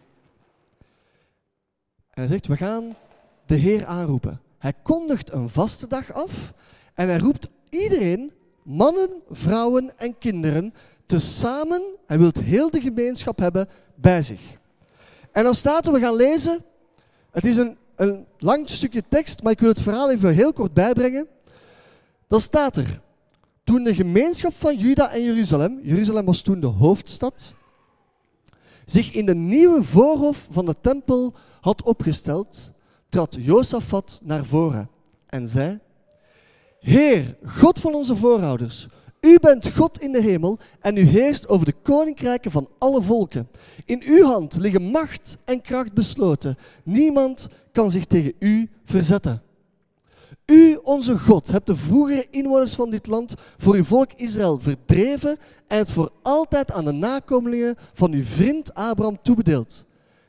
En 2.11 2.23
hij 2.23 2.27
zegt, 2.27 2.47
we 2.47 2.57
gaan 2.57 2.97
de 3.47 3.55
Heer 3.55 3.87
aanroepen. 3.87 4.41
Hij 4.59 4.73
kondigt 4.83 5.33
een 5.33 5.49
vaste 5.49 5.87
dag 5.87 6.13
af 6.13 6.53
en 6.95 7.09
hij 7.09 7.19
roept 7.19 7.49
iedereen, 7.71 8.33
mannen, 8.63 9.11
vrouwen 9.31 9.99
en 9.99 10.19
kinderen, 10.19 10.75
tezamen, 11.07 11.83
hij 12.07 12.19
wil 12.19 12.31
heel 12.43 12.71
de 12.71 12.81
gemeenschap 12.81 13.39
hebben 13.39 13.69
bij 13.95 14.23
zich. 14.23 14.59
En 15.33 15.45
dan 15.45 15.55
staat 15.55 15.87
er, 15.87 15.93
we 15.93 15.99
gaan 15.99 16.17
lezen, 16.17 16.65
het 17.31 17.45
is 17.45 17.57
een, 17.57 17.77
een 17.97 18.27
lang 18.39 18.69
stukje 18.69 19.03
tekst, 19.09 19.43
maar 19.43 19.53
ik 19.53 19.61
wil 19.61 19.69
het 19.69 19.81
verhaal 19.81 20.11
even 20.11 20.35
heel 20.35 20.53
kort 20.53 20.73
bijbrengen. 20.73 21.27
Dan 22.27 22.41
staat 22.41 22.77
er, 22.77 23.01
toen 23.65 23.85
de 23.85 23.95
gemeenschap 23.95 24.55
van 24.57 24.77
Juda 24.77 25.11
en 25.11 25.23
Jeruzalem, 25.23 25.81
Jeruzalem 25.83 26.25
was 26.25 26.41
toen 26.41 26.61
de 26.61 26.67
hoofdstad, 26.67 27.55
zich 28.85 29.13
in 29.13 29.27
de 29.27 29.35
nieuwe 29.35 29.85
voorhof 29.85 30.49
van 30.51 30.67
de 30.67 30.75
tempel 30.81 31.35
had 31.61 31.83
opgesteld, 31.83 32.73
trad 33.09 33.37
Josafat 33.39 34.21
naar 34.23 34.45
voren 34.45 34.89
en 35.27 35.49
zei, 35.49 35.79
Heer, 36.81 37.37
God 37.45 37.81
van 37.81 37.95
onze 37.95 38.17
voorouders, 38.17 38.89
u 39.25 39.39
bent 39.41 39.73
God 39.75 40.01
in 40.01 40.13
de 40.13 40.23
hemel 40.23 40.59
en 40.81 40.97
u 40.97 41.01
heerst 41.01 41.49
over 41.49 41.67
de 41.67 41.75
koninkrijken 41.83 42.51
van 42.51 42.69
alle 42.79 43.03
volken. 43.03 43.49
In 43.85 44.03
uw 44.07 44.25
hand 44.25 44.57
liggen 44.57 44.83
macht 44.83 45.37
en 45.45 45.61
kracht 45.61 45.93
besloten. 45.93 46.59
Niemand 46.83 47.49
kan 47.73 47.91
zich 47.91 48.05
tegen 48.05 48.33
u 48.39 48.71
verzetten. 48.85 49.43
U, 50.47 50.79
onze 50.83 51.19
God, 51.19 51.51
hebt 51.51 51.67
de 51.67 51.77
vroegere 51.77 52.27
inwoners 52.31 52.75
van 52.75 52.91
dit 52.91 53.07
land 53.07 53.35
voor 53.59 53.75
uw 53.75 53.85
volk 53.85 54.13
Israël 54.17 54.59
verdreven 54.59 55.39
en 55.67 55.79
het 55.79 55.91
voor 55.91 56.11
altijd 56.23 56.73
aan 56.73 56.85
de 56.85 56.93
nakomelingen 56.93 57.77
van 57.95 58.13
uw 58.13 58.25
vriend 58.25 58.75
Abraham 58.75 59.19
toebedeeld. 59.23 59.85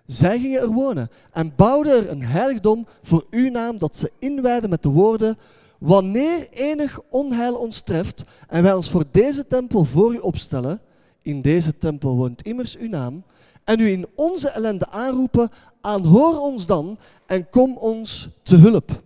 Zij 0.06 0.40
gingen 0.40 0.62
er 0.62 0.72
wonen 0.72 1.10
en 1.32 1.54
bouwden 1.56 1.94
er 1.94 2.10
een 2.10 2.24
heiligdom 2.24 2.88
voor 3.04 3.26
uw 3.30 3.50
naam 3.50 3.78
dat 3.78 3.96
ze 3.96 4.12
inwijden 4.20 4.70
met 4.70 4.84
de 4.84 4.90
woorden 4.90 5.38
Wanneer 5.80 6.48
enig 6.52 7.00
onheil 7.10 7.56
ons 7.56 7.82
treft 7.82 8.24
en 8.48 8.64
wij 8.64 8.74
ons 8.74 8.90
voor 8.90 9.04
deze 9.12 9.48
tempel 9.48 9.84
voor 9.84 10.14
u 10.14 10.18
opstellen, 10.18 10.82
in 11.22 11.42
deze 11.42 11.78
tempel 11.78 12.16
woont 12.16 12.42
immers 12.42 12.78
uw 12.78 12.90
naam, 12.90 13.24
en 13.64 13.80
u 13.80 13.88
in 13.88 14.08
onze 14.16 14.50
ellende 14.50 14.88
aanroepen, 14.90 15.52
aanhoor 15.82 16.40
ons 16.40 16.66
dan 16.66 16.98
en 17.26 17.50
kom 17.50 17.78
ons 17.78 18.30
te 18.44 18.56
hulp. 18.56 19.04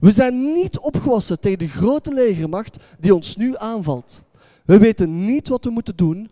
We 0.00 0.10
zijn 0.10 0.52
niet 0.52 0.78
opgewassen 0.78 1.40
tegen 1.40 1.58
de 1.58 1.68
grote 1.68 2.14
legermacht 2.14 2.76
die 2.98 3.14
ons 3.14 3.36
nu 3.36 3.56
aanvalt. 3.56 4.22
We 4.64 4.78
weten 4.78 5.24
niet 5.24 5.48
wat 5.48 5.64
we 5.64 5.70
moeten 5.70 5.96
doen. 5.96 6.30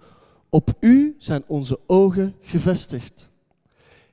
Op 0.48 0.70
u 0.80 1.14
zijn 1.18 1.42
onze 1.46 1.78
ogen 1.86 2.34
gevestigd. 2.40 3.30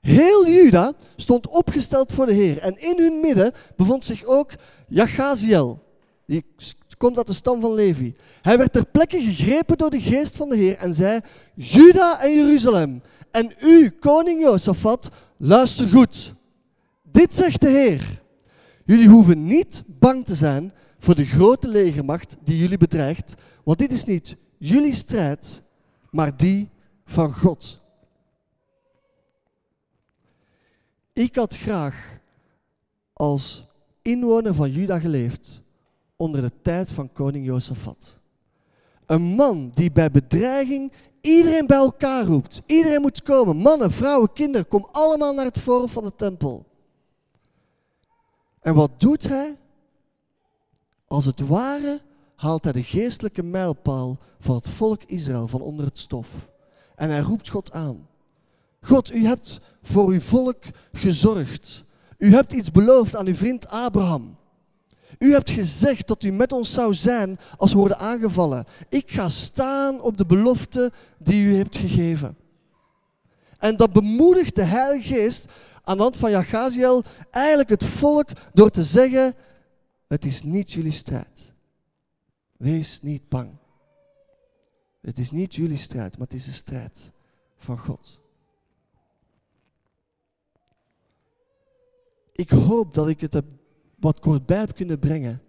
Heel 0.02 0.48
Juda 0.48 0.94
stond 1.16 1.48
opgesteld 1.48 2.12
voor 2.12 2.26
de 2.26 2.34
Heer. 2.34 2.58
En 2.58 2.82
in 2.82 2.98
hun 2.98 3.20
midden 3.20 3.54
bevond 3.76 4.06
zich 4.06 4.24
ook 4.24 4.54
Jachaziel. 4.88 5.84
Die 6.26 6.46
komt 6.98 7.18
uit 7.18 7.28
de 7.28 7.34
stam 7.34 7.62
van 7.62 7.74
Levi. 7.74 8.16
Hij 8.42 8.58
werd 8.58 8.74
ter 8.74 8.86
plekke 8.86 9.22
gegrepen 9.22 9.78
door 9.78 9.90
de 9.90 10.02
geest 10.02 10.36
van 10.36 10.50
de 10.50 10.56
Heer 10.56 10.78
en 10.78 10.94
zei: 10.94 11.20
Juda 11.54 12.22
en 12.22 12.36
Jeruzalem, 12.36 13.02
en 13.32 13.54
u, 13.62 13.90
koning 13.90 14.42
Josafat, 14.42 15.10
luister 15.38 15.88
goed. 15.88 16.34
Dit 17.02 17.36
zegt 17.36 17.62
de 17.62 17.70
Heer. 17.70 18.24
Jullie 18.86 19.08
hoeven 19.10 19.46
niet 19.46 19.84
bang 19.88 20.26
te 20.26 20.36
zijn 20.36 20.74
voor 21.00 21.16
de 21.16 21.26
grote 21.26 21.68
legermacht 21.68 22.36
die 22.44 22.58
jullie 22.58 22.78
bedreigt, 22.78 23.34
want 23.64 23.78
dit 23.78 23.92
is 23.92 24.04
niet 24.04 24.36
jullie 24.58 24.96
strijd, 24.96 25.62
maar 26.12 26.38
die 26.38 26.70
van 27.06 27.34
God. 27.34 27.82
Ik 31.14 31.36
had 31.36 31.58
graag 31.58 32.20
als 33.14 33.66
inwoner 34.02 34.54
van 34.56 34.72
Juda 34.72 35.00
geleefd 35.00 35.62
onder 36.16 36.42
de 36.42 36.52
tijd 36.62 36.92
van 36.92 37.14
koning 37.14 37.46
Jozefat. 37.46 38.20
Een 39.06 39.22
man 39.22 39.72
die 39.74 39.92
bij 39.92 40.12
bedreiging 40.12 40.92
iedereen 41.22 41.68
bij 41.68 41.78
elkaar 41.78 42.26
roept. 42.26 42.62
Iedereen 42.66 43.02
moet 43.02 43.24
komen. 43.24 43.56
Mannen, 43.56 43.92
vrouwen, 43.92 44.34
kinderen, 44.34 44.68
kom 44.68 44.88
allemaal 44.92 45.34
naar 45.34 45.46
het 45.46 45.60
forum 45.60 45.90
van 45.90 46.04
de 46.04 46.16
tempel. 46.16 46.66
En 48.66 48.74
wat 48.74 48.92
doet 48.98 49.28
hij? 49.28 49.58
Als 51.08 51.26
het 51.26 51.40
ware 51.40 52.02
haalt 52.36 52.64
hij 52.64 52.74
de 52.74 52.84
geestelijke 52.84 53.44
mijlpaal 53.44 54.18
van 54.40 54.56
het 54.56 54.70
volk 54.70 55.04
Israël 55.04 55.48
van 55.48 55.62
onder 55.62 55.86
het 55.86 56.00
stof. 56.00 56.50
En 56.96 57.10
hij 57.10 57.20
roept 57.20 57.50
God 57.50 57.72
aan. 57.72 58.08
God, 58.82 59.14
u 59.14 59.26
hebt 59.26 59.60
voor 59.82 60.10
uw 60.10 60.20
volk 60.20 60.64
gezorgd. 60.92 61.84
U 62.18 62.34
hebt 62.34 62.54
iets 62.54 62.72
beloofd 62.72 63.16
aan 63.16 63.28
uw 63.28 63.36
vriend 63.36 63.68
Abraham. 63.68 64.38
U 65.20 65.34
hebt 65.34 65.50
gezegd 65.50 66.08
dat 66.08 66.24
u 66.24 66.32
met 66.32 66.52
ons 66.52 66.74
zou 66.74 66.94
zijn 66.94 67.40
als 67.58 67.72
we 67.72 67.78
worden 67.78 68.00
aangevallen. 68.00 68.66
Ik 68.90 69.12
ga 69.12 69.30
staan 69.30 70.02
op 70.02 70.18
de 70.18 70.26
belofte 70.26 70.92
die 71.18 71.46
u 71.46 71.56
hebt 71.56 71.78
gegeven. 71.78 72.38
En 73.58 73.78
dat 73.78 73.94
bemoedigt 73.94 74.56
de 74.56 74.64
Heilige 74.64 75.14
Geest 75.14 75.46
aan 75.86 75.98
de 75.98 76.04
hand 76.04 76.18
van 76.18 76.32
Jachaziel 76.32 77.04
eigenlijk 77.32 77.70
het 77.70 77.84
volk 77.84 78.30
door 78.54 78.72
te 78.72 78.84
zeggen, 78.84 79.36
het 80.08 80.26
is 80.26 80.44
niet 80.44 80.72
jullie 80.72 80.92
strijd. 80.92 81.54
Wees 82.58 83.02
niet 83.02 83.30
bang. 83.30 83.50
Het 85.02 85.20
is 85.20 85.32
niet 85.32 85.56
jullie 85.56 85.78
strijd, 85.78 86.18
maar 86.18 86.28
het 86.28 86.38
is 86.38 86.46
de 86.46 86.52
strijd 86.52 87.12
van 87.58 87.78
God. 87.78 88.24
ik 92.36 92.50
hoop 92.50 92.94
dat 92.94 93.08
ik 93.08 93.22
het 93.22 93.42
wat 94.00 94.20
kort 94.20 94.46
bij 94.46 94.58
heb 94.58 94.76
kunnen 94.76 95.00
brengen. 95.00 95.42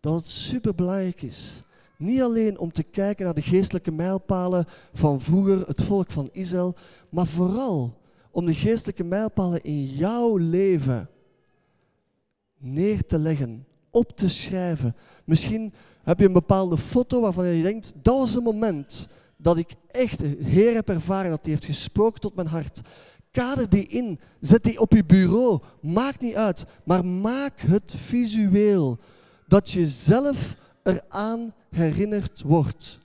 Dat 0.00 0.14
het 0.14 0.28
superbelangrijk 0.28 1.22
is. 1.22 1.62
Niet 1.96 2.22
alleen 2.22 2.58
om 2.58 2.72
te 2.72 2.82
kijken 2.82 3.24
naar 3.24 3.34
de 3.34 3.42
geestelijke 3.42 3.90
mijlpalen 3.90 4.66
van 4.92 5.20
vroeger, 5.20 5.66
het 5.66 5.82
volk 5.82 6.10
van 6.10 6.28
Israël, 6.32 6.76
maar 7.08 7.26
vooral 7.26 7.99
om 8.30 8.46
de 8.46 8.54
geestelijke 8.54 9.04
mijlpalen 9.04 9.62
in 9.62 9.86
jouw 9.86 10.36
leven 10.36 11.08
neer 12.58 13.06
te 13.06 13.18
leggen, 13.18 13.66
op 13.90 14.16
te 14.16 14.28
schrijven. 14.28 14.96
Misschien 15.24 15.72
heb 16.02 16.18
je 16.18 16.26
een 16.26 16.32
bepaalde 16.32 16.78
foto 16.78 17.20
waarvan 17.20 17.46
je 17.46 17.62
denkt, 17.62 17.92
dat 18.02 18.18
was 18.18 18.34
een 18.34 18.42
moment 18.42 19.08
dat 19.36 19.56
ik 19.56 19.74
echt 19.90 20.18
de 20.18 20.36
Heer 20.40 20.74
heb 20.74 20.88
ervaren, 20.88 21.30
dat 21.30 21.40
hij 21.42 21.50
heeft 21.50 21.64
gesproken 21.64 22.20
tot 22.20 22.34
mijn 22.34 22.48
hart. 22.48 22.80
Kader 23.30 23.68
die 23.68 23.86
in, 23.86 24.20
zet 24.40 24.64
die 24.64 24.80
op 24.80 24.92
je 24.92 25.04
bureau, 25.04 25.60
maakt 25.80 26.20
niet 26.20 26.34
uit, 26.34 26.66
maar 26.84 27.04
maak 27.04 27.60
het 27.60 27.94
visueel, 27.96 28.98
dat 29.46 29.70
je 29.70 29.88
zelf 29.88 30.56
eraan 30.82 31.54
herinnerd 31.70 32.42
wordt. 32.42 32.98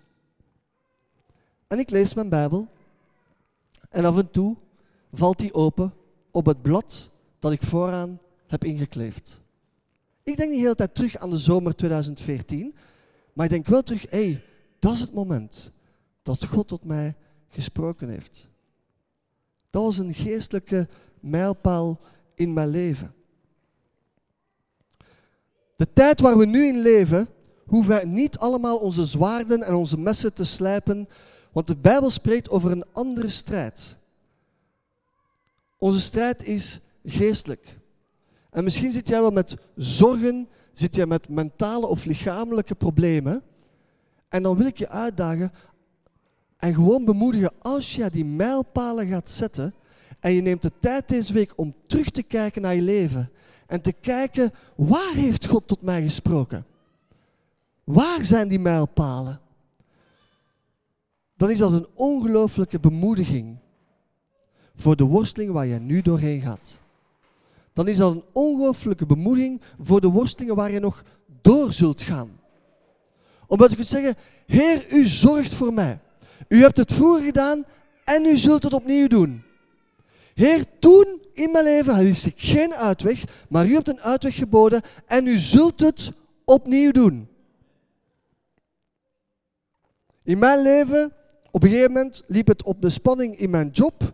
En 1.67 1.79
ik 1.79 1.89
lees 1.89 2.13
mijn 2.13 2.29
Bijbel 2.29 2.67
en 3.89 4.05
af 4.05 4.17
en 4.17 4.31
toe 4.31 4.55
valt 5.17 5.39
die 5.39 5.53
open 5.53 5.93
op 6.31 6.45
het 6.45 6.61
blad 6.61 7.09
dat 7.39 7.51
ik 7.51 7.63
vooraan 7.63 8.19
heb 8.47 8.63
ingekleefd. 8.63 9.41
Ik 10.23 10.37
denk 10.37 10.49
niet 10.49 10.57
de 10.57 10.63
hele 10.63 10.75
tijd 10.75 10.95
terug 10.95 11.17
aan 11.17 11.29
de 11.29 11.37
zomer 11.37 11.75
2014, 11.75 12.75
maar 13.33 13.45
ik 13.45 13.51
denk 13.51 13.67
wel 13.67 13.81
terug, 13.81 14.05
hé, 14.09 14.29
hey, 14.29 14.43
dat 14.79 14.93
is 14.93 14.99
het 14.99 15.13
moment 15.13 15.71
dat 16.21 16.45
God 16.45 16.67
tot 16.67 16.83
mij 16.83 17.15
gesproken 17.49 18.09
heeft. 18.09 18.49
Dat 19.69 19.83
was 19.83 19.97
een 19.97 20.13
geestelijke 20.13 20.87
mijlpaal 21.19 21.99
in 22.35 22.53
mijn 22.53 22.69
leven. 22.69 23.13
De 25.75 25.93
tijd 25.93 26.19
waar 26.19 26.37
we 26.37 26.45
nu 26.45 26.67
in 26.67 26.81
leven, 26.81 27.27
hoeven 27.65 27.91
wij 27.91 28.05
niet 28.05 28.37
allemaal 28.37 28.77
onze 28.77 29.05
zwaarden 29.05 29.63
en 29.63 29.73
onze 29.73 29.97
messen 29.97 30.33
te 30.33 30.43
slijpen, 30.43 31.07
want 31.51 31.67
de 31.67 31.75
Bijbel 31.75 32.09
spreekt 32.09 32.49
over 32.49 32.71
een 32.71 32.85
andere 32.91 33.29
strijd. 33.29 33.97
Onze 35.77 36.01
strijd 36.01 36.43
is 36.43 36.79
geestelijk. 37.03 37.79
En 38.49 38.63
misschien 38.63 38.91
zit 38.91 39.07
jij 39.07 39.21
wel 39.21 39.31
met 39.31 39.55
zorgen, 39.75 40.47
zit 40.71 40.95
jij 40.95 41.05
met 41.05 41.29
mentale 41.29 41.87
of 41.87 42.05
lichamelijke 42.05 42.75
problemen. 42.75 43.43
En 44.29 44.43
dan 44.43 44.57
wil 44.57 44.65
ik 44.65 44.77
je 44.77 44.89
uitdagen 44.89 45.51
en 46.57 46.73
gewoon 46.73 47.05
bemoedigen, 47.05 47.53
als 47.59 47.95
je 47.95 48.09
die 48.09 48.25
mijlpalen 48.25 49.07
gaat 49.07 49.29
zetten 49.29 49.73
en 50.19 50.33
je 50.33 50.41
neemt 50.41 50.61
de 50.61 50.71
tijd 50.79 51.07
deze 51.07 51.33
week 51.33 51.53
om 51.55 51.75
terug 51.87 52.09
te 52.09 52.23
kijken 52.23 52.61
naar 52.61 52.75
je 52.75 52.81
leven 52.81 53.31
en 53.67 53.81
te 53.81 53.91
kijken, 53.91 54.53
waar 54.75 55.13
heeft 55.13 55.45
God 55.45 55.67
tot 55.67 55.81
mij 55.81 56.01
gesproken? 56.01 56.65
Waar 57.83 58.25
zijn 58.25 58.47
die 58.47 58.59
mijlpalen? 58.59 59.39
Dan 61.37 61.49
is 61.49 61.57
dat 61.57 61.73
een 61.73 61.87
ongelooflijke 61.93 62.79
bemoediging 62.79 63.57
voor 64.75 64.95
de 64.95 65.03
worsteling 65.03 65.51
waar 65.51 65.65
je 65.65 65.79
nu 65.79 66.01
doorheen 66.01 66.41
gaat. 66.41 66.79
Dan 67.73 67.87
is 67.87 67.97
dat 67.97 68.11
een 68.11 68.23
ongelooflijke 68.31 69.05
bemoediging 69.05 69.61
voor 69.79 70.01
de 70.01 70.07
worstelingen 70.07 70.55
waar 70.55 70.71
je 70.71 70.79
nog 70.79 71.03
door 71.41 71.73
zult 71.73 72.01
gaan. 72.01 72.39
Omdat 73.47 73.69
je 73.69 73.75
kunt 73.75 73.87
zeggen, 73.87 74.15
Heer, 74.45 74.93
u 74.93 75.07
zorgt 75.07 75.53
voor 75.53 75.73
mij. 75.73 75.99
U 76.47 76.61
hebt 76.61 76.77
het 76.77 76.93
vroeger 76.93 77.25
gedaan 77.25 77.65
en 78.03 78.25
u 78.25 78.37
zult 78.37 78.63
het 78.63 78.73
opnieuw 78.73 79.07
doen. 79.07 79.43
Heer, 80.33 80.65
toen 80.79 81.21
in 81.33 81.51
mijn 81.51 81.63
leven 81.63 81.97
wist 81.97 82.25
ik 82.25 82.33
geen 82.37 82.73
uitweg, 82.73 83.23
maar 83.49 83.67
u 83.67 83.73
hebt 83.73 83.87
een 83.87 84.01
uitweg 84.01 84.35
geboden 84.35 84.81
en 85.05 85.27
u 85.27 85.37
zult 85.37 85.79
het 85.79 86.11
opnieuw 86.45 86.91
doen. 86.91 87.27
In 90.23 90.37
mijn 90.37 90.61
leven, 90.61 91.11
op 91.51 91.63
een 91.63 91.69
gegeven 91.69 91.91
moment, 91.91 92.23
liep 92.27 92.47
het 92.47 92.63
op 92.63 92.81
de 92.81 92.89
spanning 92.89 93.37
in 93.37 93.49
mijn 93.49 93.69
job. 93.69 94.13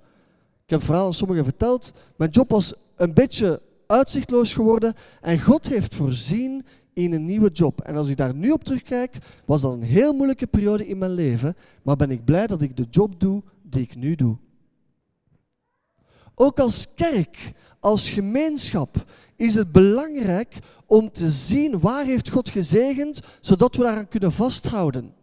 Ik 0.71 0.81
heb 0.81 0.95
aan 0.95 1.13
sommigen 1.13 1.43
verteld. 1.43 1.91
Mijn 2.15 2.29
job 2.29 2.49
was 2.49 2.73
een 2.95 3.13
beetje 3.13 3.61
uitzichtloos 3.87 4.53
geworden 4.53 4.93
en 5.21 5.41
God 5.41 5.67
heeft 5.67 5.95
voorzien 5.95 6.65
in 6.93 7.13
een 7.13 7.25
nieuwe 7.25 7.49
job. 7.49 7.81
En 7.81 7.95
als 7.95 8.07
ik 8.07 8.17
daar 8.17 8.33
nu 8.33 8.51
op 8.51 8.63
terugkijk, 8.63 9.17
was 9.45 9.61
dat 9.61 9.73
een 9.73 9.81
heel 9.81 10.13
moeilijke 10.13 10.47
periode 10.47 10.87
in 10.87 10.97
mijn 10.97 11.11
leven, 11.11 11.55
maar 11.81 11.95
ben 11.95 12.11
ik 12.11 12.25
blij 12.25 12.47
dat 12.47 12.61
ik 12.61 12.77
de 12.77 12.85
job 12.89 13.19
doe 13.19 13.43
die 13.61 13.81
ik 13.81 13.95
nu 13.95 14.15
doe. 14.15 14.37
Ook 16.35 16.59
als 16.59 16.93
kerk, 16.93 17.53
als 17.79 18.09
gemeenschap, 18.09 19.05
is 19.35 19.55
het 19.55 19.71
belangrijk 19.71 20.59
om 20.85 21.11
te 21.11 21.29
zien 21.29 21.79
waar 21.79 22.05
heeft 22.05 22.29
God 22.29 22.49
gezegend, 22.49 23.19
zodat 23.41 23.75
we 23.75 23.83
daaraan 23.83 24.07
kunnen 24.07 24.31
vasthouden. 24.31 25.13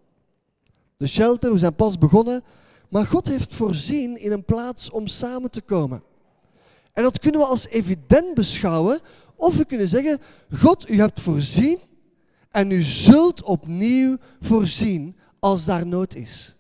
De 0.97 1.07
shelter, 1.07 1.53
we 1.53 1.59
zijn 1.59 1.75
pas 1.75 1.99
begonnen, 1.99 2.43
maar 2.89 3.07
God 3.07 3.29
heeft 3.29 3.55
voorzien 3.55 4.21
in 4.21 4.33
een 4.33 4.45
plaats 4.45 4.91
om 4.91 5.07
samen 5.07 5.51
te 5.51 5.61
komen. 5.61 6.03
En 6.93 7.03
dat 7.03 7.19
kunnen 7.19 7.41
we 7.41 7.47
als 7.47 7.69
evident 7.69 8.35
beschouwen, 8.35 9.01
of 9.37 9.57
we 9.57 9.65
kunnen 9.65 9.89
zeggen, 9.89 10.21
God, 10.53 10.91
u 10.91 10.99
hebt 10.99 11.21
voorzien 11.21 11.79
en 12.51 12.71
u 12.71 12.83
zult 12.83 13.43
opnieuw 13.43 14.17
voorzien 14.41 15.17
als 15.39 15.65
daar 15.65 15.87
nood 15.87 16.15
is. 16.15 16.57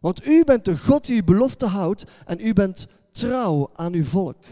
Want 0.00 0.26
u 0.26 0.44
bent 0.44 0.64
de 0.64 0.78
God 0.78 1.06
die 1.06 1.16
uw 1.16 1.24
belofte 1.24 1.66
houdt 1.66 2.04
en 2.26 2.46
u 2.46 2.52
bent 2.52 2.86
trouw 3.12 3.70
aan 3.74 3.92
uw 3.92 4.04
volk. 4.04 4.44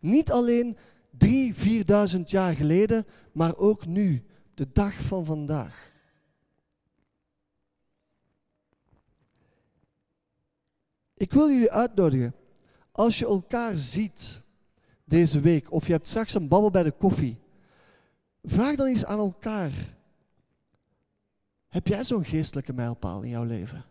Niet 0.00 0.30
alleen 0.30 0.76
drie, 1.18 1.54
vierduizend 1.54 2.30
jaar 2.30 2.54
geleden, 2.54 3.06
maar 3.32 3.56
ook 3.56 3.86
nu, 3.86 4.22
de 4.54 4.66
dag 4.72 5.02
van 5.02 5.24
vandaag. 5.24 5.89
Ik 11.20 11.32
wil 11.32 11.50
jullie 11.50 11.70
uitnodigen, 11.70 12.34
als 12.92 13.18
je 13.18 13.24
elkaar 13.24 13.78
ziet 13.78 14.42
deze 15.04 15.40
week, 15.40 15.72
of 15.72 15.86
je 15.86 15.92
hebt 15.92 16.08
straks 16.08 16.34
een 16.34 16.48
babbel 16.48 16.70
bij 16.70 16.82
de 16.82 16.90
koffie, 16.90 17.38
vraag 18.42 18.76
dan 18.76 18.86
eens 18.86 19.04
aan 19.04 19.18
elkaar. 19.18 19.72
Heb 21.68 21.86
jij 21.86 22.04
zo'n 22.04 22.24
geestelijke 22.24 22.72
mijlpaal 22.72 23.22
in 23.22 23.28
jouw 23.28 23.44
leven? 23.44 23.84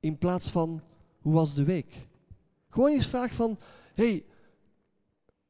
In 0.00 0.18
plaats 0.18 0.50
van, 0.50 0.82
hoe 1.20 1.32
was 1.32 1.54
de 1.54 1.64
week? 1.64 2.06
Gewoon 2.68 2.90
eens 2.90 3.06
vraag 3.06 3.32
van, 3.32 3.58
hey, 3.94 4.24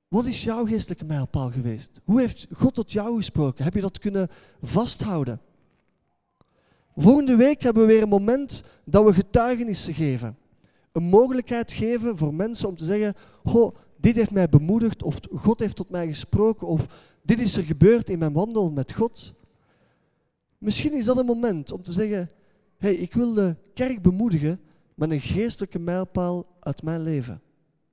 wat 0.09 0.25
is 0.25 0.45
jouw 0.45 0.65
geestelijke 0.67 1.05
mijlpaal 1.05 1.51
geweest? 1.51 2.01
Hoe 2.05 2.21
heeft 2.21 2.47
God 2.53 2.75
tot 2.75 2.93
jou 2.93 3.17
gesproken? 3.17 3.65
Heb 3.65 3.75
je 3.75 3.81
dat 3.81 3.99
kunnen 3.99 4.31
vasthouden? 4.63 5.41
Volgende 6.97 7.37
week 7.37 7.63
hebben 7.63 7.83
we 7.83 7.93
weer 7.93 8.03
een 8.03 8.09
moment 8.09 8.63
dat 8.85 9.05
we 9.05 9.15
getuigenissen 9.15 9.95
geven. 9.95 10.39
Een 10.93 11.03
mogelijkheid 11.03 11.73
geven 11.73 12.19
voor 12.19 12.35
mensen 12.35 12.69
om 12.69 12.77
te 12.77 12.85
zeggen, 12.85 13.15
goh, 13.45 13.77
dit 13.97 14.15
heeft 14.15 14.31
mij 14.31 14.49
bemoedigd, 14.49 15.03
of 15.03 15.19
God 15.35 15.61
heeft 15.61 15.77
tot 15.77 15.91
mij 15.91 16.07
gesproken, 16.07 16.67
of 16.67 16.87
dit 17.23 17.41
is 17.41 17.57
er 17.57 17.63
gebeurd 17.63 18.11
in 18.11 18.19
mijn 18.19 18.33
wandel 18.33 18.71
met 18.71 18.93
God. 18.93 19.35
Misschien 20.59 20.93
is 20.93 21.05
dat 21.05 21.19
een 21.19 21.27
moment 21.27 21.73
om 21.73 21.83
te 21.83 21.93
zeggen, 21.93 22.31
hey, 22.77 22.95
ik 22.95 23.15
wil 23.15 23.35
de 23.35 23.57
kerk 23.75 24.03
bemoedigen 24.03 24.61
met 24.95 25.11
een 25.11 25.21
geestelijke 25.21 25.79
mijlpaal 25.79 26.47
uit 26.61 26.83
mijn 26.83 27.03
leven. 27.03 27.41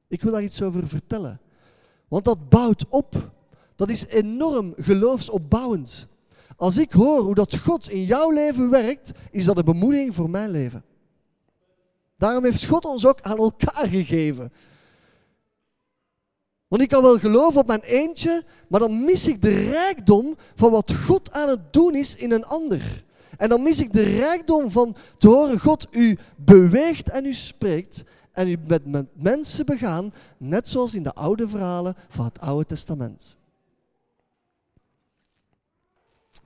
Ik 0.08 0.22
wil 0.22 0.32
daar 0.32 0.44
iets 0.44 0.62
over 0.62 0.88
vertellen. 0.88 1.40
Want 2.08 2.26
dat 2.26 2.50
bouwt 2.50 2.86
op. 2.90 3.32
Dat 3.76 3.90
is 3.90 4.06
enorm 4.06 4.74
geloofsopbouwend. 4.78 6.08
Als 6.56 6.78
ik 6.78 6.92
hoor 6.92 7.22
hoe 7.22 7.36
dat 7.36 7.58
God 7.58 7.90
in 7.90 8.04
jouw 8.04 8.32
leven 8.32 8.70
werkt, 8.70 9.12
is 9.32 9.46
dat 9.46 9.58
een 9.58 9.66
bemoediging 9.66 10.16
voor 10.16 10.30
mijn 10.30 10.50
leven. 10.50 10.84
Daarom 12.18 12.44
heeft 12.44 12.66
God 12.66 12.86
ons 12.86 13.06
ook 13.06 13.22
aan 13.22 13.38
elkaar 13.38 13.88
gegeven. 13.88 14.52
Want 16.68 16.82
ik 16.82 16.90
kan 16.90 17.02
wel 17.02 17.20
geloven 17.20 17.62
op 17.62 17.68
mijn 17.68 17.82
eentje, 17.82 18.44
maar 18.68 18.80
dan 18.80 19.06
mis 19.06 19.28
ik 19.28 19.42
de 19.42 19.70
rijkdom 19.70 20.36
van 20.56 20.72
wat 20.72 20.94
God 20.94 21.32
aan 21.32 21.50
het 21.50 21.74
doen 21.74 21.96
is 21.96 22.16
in 22.16 22.32
een 22.32 22.46
ander. 22.46 23.06
En 23.38 23.50
dan 23.50 23.64
mis 23.64 23.80
ik 23.80 23.94
de 23.94 24.04
rijkdom 24.04 24.72
van 24.72 24.96
te 25.18 25.28
horen, 25.28 25.60
God, 25.60 25.88
u 25.92 26.18
beweegt 26.36 27.10
en 27.10 27.26
u 27.26 27.34
spreekt 27.34 28.04
en 28.32 28.48
u 28.48 28.58
bent 28.58 28.86
met 28.86 29.06
mensen 29.14 29.66
begaan, 29.66 30.14
net 30.38 30.70
zoals 30.70 30.94
in 30.94 31.04
de 31.04 31.14
oude 31.14 31.48
verhalen 31.48 31.96
van 32.10 32.26
het 32.26 32.40
Oude 32.40 32.66
Testament. 32.66 33.36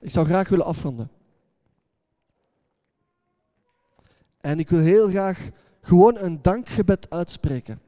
Ik 0.00 0.10
zou 0.10 0.26
graag 0.26 0.48
willen 0.48 0.66
afronden. 0.66 1.10
En 4.40 4.58
ik 4.58 4.68
wil 4.68 4.80
heel 4.80 5.08
graag 5.08 5.48
gewoon 5.82 6.16
een 6.16 6.42
dankgebed 6.42 7.10
uitspreken. 7.10 7.80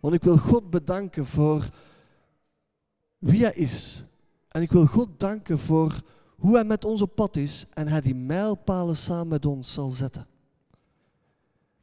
Want 0.00 0.14
ik 0.14 0.22
wil 0.22 0.36
God 0.36 0.70
bedanken 0.70 1.26
voor 1.26 1.70
wie 3.18 3.42
Hij 3.42 3.54
is. 3.54 4.04
En 4.48 4.62
ik 4.62 4.72
wil 4.72 4.86
God 4.86 5.08
danken 5.20 5.58
voor 5.58 6.02
hoe 6.36 6.54
Hij 6.54 6.64
met 6.64 6.84
ons 6.84 7.02
op 7.02 7.14
pad 7.14 7.36
is 7.36 7.66
en 7.74 7.88
Hij 7.88 8.00
die 8.00 8.14
mijlpalen 8.14 8.96
samen 8.96 9.28
met 9.28 9.46
ons 9.46 9.72
zal 9.72 9.90
zetten. 9.90 10.26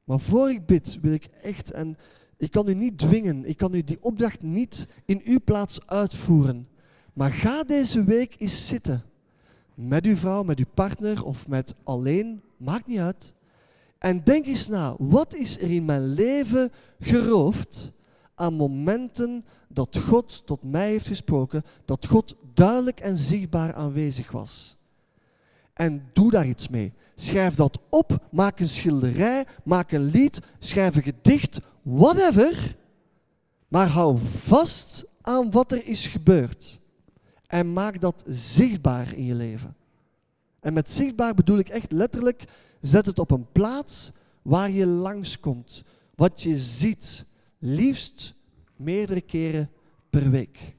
Maar 0.03 0.19
voor 0.19 0.49
ik 0.49 0.65
bid, 0.65 0.99
wil 1.01 1.13
ik 1.13 1.29
echt, 1.41 1.71
en 1.71 1.97
ik 2.37 2.51
kan 2.51 2.67
u 2.67 2.73
niet 2.73 2.97
dwingen, 2.97 3.45
ik 3.45 3.57
kan 3.57 3.73
u 3.73 3.83
die 3.83 4.03
opdracht 4.03 4.41
niet 4.41 4.87
in 5.05 5.21
uw 5.23 5.39
plaats 5.43 5.87
uitvoeren. 5.87 6.67
Maar 7.13 7.31
ga 7.31 7.63
deze 7.63 8.03
week 8.03 8.35
eens 8.39 8.67
zitten. 8.67 9.03
Met 9.73 10.05
uw 10.05 10.15
vrouw, 10.15 10.43
met 10.43 10.59
uw 10.59 10.65
partner 10.73 11.23
of 11.23 11.47
met 11.47 11.75
alleen, 11.83 12.41
maakt 12.57 12.87
niet 12.87 12.99
uit. 12.99 13.33
En 14.01 14.23
denk 14.23 14.45
eens 14.45 14.67
na, 14.67 14.95
wat 14.97 15.33
is 15.33 15.57
er 15.57 15.71
in 15.71 15.85
mijn 15.85 16.13
leven 16.13 16.71
geroofd 16.99 17.91
aan 18.35 18.53
momenten 18.53 19.45
dat 19.67 19.97
God 19.97 20.45
tot 20.45 20.63
mij 20.63 20.89
heeft 20.89 21.07
gesproken, 21.07 21.63
dat 21.85 22.05
God 22.05 22.35
duidelijk 22.53 22.99
en 22.99 23.17
zichtbaar 23.17 23.73
aanwezig 23.73 24.31
was. 24.31 24.77
En 25.73 26.09
doe 26.13 26.31
daar 26.31 26.47
iets 26.47 26.67
mee. 26.67 26.93
Schrijf 27.15 27.55
dat 27.55 27.79
op, 27.89 28.27
maak 28.31 28.59
een 28.59 28.69
schilderij, 28.69 29.45
maak 29.63 29.91
een 29.91 30.05
lied, 30.05 30.39
schrijf 30.59 30.95
een 30.95 31.03
gedicht, 31.03 31.59
whatever. 31.81 32.75
Maar 33.67 33.87
hou 33.87 34.17
vast 34.43 35.05
aan 35.21 35.51
wat 35.51 35.71
er 35.71 35.85
is 35.85 36.07
gebeurd. 36.07 36.79
En 37.47 37.73
maak 37.73 38.01
dat 38.01 38.23
zichtbaar 38.27 39.13
in 39.13 39.25
je 39.25 39.35
leven. 39.35 39.75
En 40.61 40.73
met 40.73 40.89
zichtbaar 40.89 41.33
bedoel 41.33 41.57
ik 41.57 41.69
echt 41.69 41.91
letterlijk, 41.91 42.43
zet 42.81 43.05
het 43.05 43.19
op 43.19 43.31
een 43.31 43.51
plaats 43.51 44.11
waar 44.41 44.71
je 44.71 44.85
langskomt. 44.85 45.83
Wat 46.15 46.41
je 46.41 46.55
ziet, 46.55 47.25
liefst 47.57 48.35
meerdere 48.75 49.21
keren 49.21 49.71
per 50.09 50.29
week. 50.29 50.75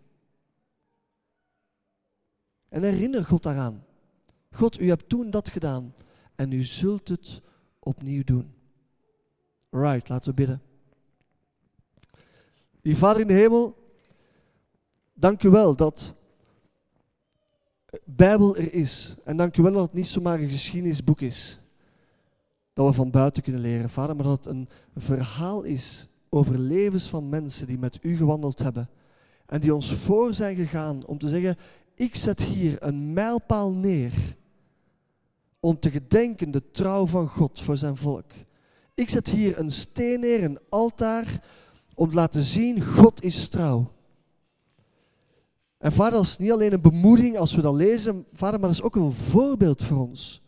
En 2.69 2.83
herinner 2.83 3.25
God 3.25 3.43
daaraan. 3.43 3.85
God, 4.51 4.81
u 4.81 4.89
hebt 4.89 5.09
toen 5.09 5.31
dat 5.31 5.49
gedaan 5.51 5.95
en 6.35 6.53
u 6.53 6.63
zult 6.63 7.09
het 7.09 7.41
opnieuw 7.79 8.25
doen. 8.25 8.55
Right, 9.71 10.09
laten 10.09 10.31
we 10.31 10.37
bidden. 10.37 10.63
Die 12.81 12.97
Vader 12.97 13.21
in 13.21 13.27
de 13.27 13.33
hemel, 13.33 13.77
dank 15.13 15.43
u 15.43 15.51
wel 15.51 15.77
dat 15.77 16.15
Bijbel 18.05 18.57
er 18.57 18.73
is. 18.73 19.15
En 19.25 19.37
dank 19.37 19.57
u 19.57 19.63
wel 19.63 19.73
dat 19.73 19.83
het 19.83 19.93
niet 19.93 20.07
zomaar 20.07 20.41
een 20.41 20.51
geschiedenisboek 20.51 21.21
is. 21.21 21.59
Dat 22.73 22.87
we 22.87 22.93
van 22.93 23.11
buiten 23.11 23.43
kunnen 23.43 23.61
leren, 23.61 23.91
Vader, 23.91 24.17
maar 24.17 24.25
dat 24.25 24.45
het 24.45 24.55
een 24.55 24.69
verhaal 24.97 25.63
is 25.63 26.09
over 26.29 26.59
levens 26.59 27.09
van 27.09 27.29
mensen 27.29 27.67
die 27.67 27.79
met 27.79 27.99
u 28.03 28.17
gewandeld 28.17 28.59
hebben. 28.59 28.89
En 29.47 29.61
die 29.61 29.75
ons 29.75 29.93
voor 29.93 30.35
zijn 30.35 30.57
gegaan 30.57 31.07
om 31.07 31.19
te 31.19 31.29
zeggen, 31.29 31.57
ik 31.95 32.17
zet 32.17 32.43
hier 32.43 32.77
een 32.83 33.13
mijlpaal 33.13 33.73
neer 33.73 34.37
om 35.61 35.79
te 35.79 35.91
gedenken 35.91 36.51
de 36.51 36.71
trouw 36.71 37.07
van 37.07 37.29
God 37.29 37.61
voor 37.61 37.77
zijn 37.77 37.97
volk. 37.97 38.31
Ik 38.95 39.11
zet 39.11 39.29
hier 39.29 39.59
een 39.59 39.71
steen 39.71 40.21
neer, 40.21 40.45
een 40.45 40.59
altaar, 40.69 41.45
om 41.95 42.09
te 42.09 42.15
laten 42.15 42.43
zien, 42.43 42.85
God 42.85 43.23
is 43.23 43.49
trouw. 43.49 43.93
En 45.83 45.93
vader, 45.93 46.13
dat 46.13 46.23
is 46.23 46.39
niet 46.39 46.53
alleen 46.53 46.73
een 46.73 46.81
bemoediging 46.81 47.39
als 47.39 47.55
we 47.55 47.61
dat 47.61 47.75
lezen, 47.75 48.27
maar 48.39 48.61
dat 48.61 48.71
is 48.71 48.83
ook 48.83 48.97
een 48.97 49.13
voorbeeld 49.13 49.83
voor 49.83 49.99
ons. 49.99 50.43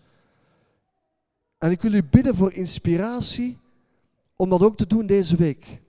En 1.58 1.70
ik 1.70 1.82
wil 1.82 1.92
u 1.92 2.02
bidden 2.02 2.34
voor 2.34 2.52
inspiratie 2.52 3.58
om 4.36 4.50
dat 4.50 4.62
ook 4.62 4.76
te 4.76 4.86
doen 4.86 5.06
deze 5.06 5.36
week. 5.36 5.82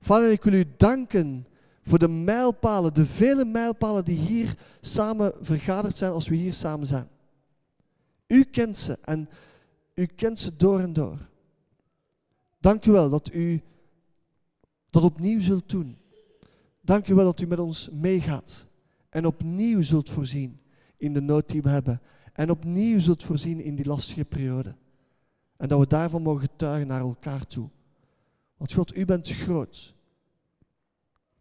Vader, 0.00 0.30
ik 0.30 0.42
wil 0.42 0.52
u 0.52 0.64
danken 0.76 1.46
voor 1.82 1.98
de 1.98 2.08
mijlpalen, 2.08 2.94
de 2.94 3.06
vele 3.06 3.44
mijlpalen 3.44 4.04
die 4.04 4.16
hier 4.16 4.56
samen 4.80 5.32
vergaderd 5.40 5.96
zijn 5.96 6.12
als 6.12 6.28
we 6.28 6.36
hier 6.36 6.54
samen 6.54 6.86
zijn. 6.86 7.08
U 8.26 8.44
kent 8.44 8.78
ze 8.78 8.98
en 9.02 9.28
u 9.94 10.06
kent 10.06 10.38
ze 10.38 10.56
door 10.56 10.80
en 10.80 10.92
door. 10.92 11.28
Dank 12.60 12.84
u 12.84 12.90
wel 12.90 13.10
dat 13.10 13.32
u 13.32 13.62
dat 14.90 15.02
opnieuw 15.02 15.40
zult 15.40 15.68
doen. 15.68 15.99
Dank 16.90 17.08
u 17.08 17.14
wel 17.14 17.24
dat 17.24 17.40
u 17.40 17.46
met 17.46 17.58
ons 17.58 17.88
meegaat 17.90 18.66
en 19.08 19.26
opnieuw 19.26 19.82
zult 19.82 20.10
voorzien 20.10 20.60
in 20.96 21.12
de 21.12 21.20
nood 21.20 21.48
die 21.48 21.62
we 21.62 21.68
hebben. 21.68 22.00
En 22.32 22.50
opnieuw 22.50 23.00
zult 23.00 23.22
voorzien 23.22 23.60
in 23.60 23.74
die 23.74 23.86
lastige 23.86 24.24
periode. 24.24 24.74
En 25.56 25.68
dat 25.68 25.78
we 25.78 25.86
daarvan 25.86 26.22
mogen 26.22 26.40
getuigen 26.40 26.86
naar 26.86 27.00
elkaar 27.00 27.46
toe. 27.46 27.68
Want 28.56 28.72
God, 28.72 28.96
u 28.96 29.04
bent 29.04 29.28
groot. 29.28 29.94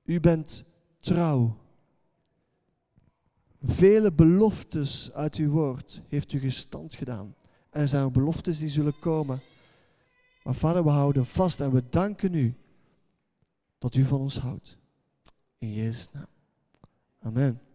U 0.04 0.20
bent 0.20 0.64
trouw. 1.00 1.58
Vele 3.64 4.12
beloftes 4.12 5.12
uit 5.14 5.36
uw 5.36 5.52
woord 5.52 6.02
heeft 6.08 6.34
u 6.34 6.40
gestand 6.40 6.96
gedaan. 6.96 7.36
En 7.70 7.82
er 7.82 7.88
zijn 7.88 8.04
ook 8.04 8.14
beloftes 8.14 8.60
die 8.60 8.70
zullen 8.70 9.00
komen. 9.00 9.42
Maar 10.44 10.56
vader, 10.56 10.84
we 10.84 10.90
houden 10.90 11.26
vast 11.26 11.60
en 11.60 11.72
we 11.72 11.84
danken 11.90 12.34
u 12.34 12.56
dat 13.78 13.96
u 13.96 14.06
van 14.06 14.20
ons 14.20 14.38
houdt. 14.38 14.79
In 15.62 15.74
Jezus' 15.74 16.10
naam. 16.14 16.28
Amen. 17.26 17.69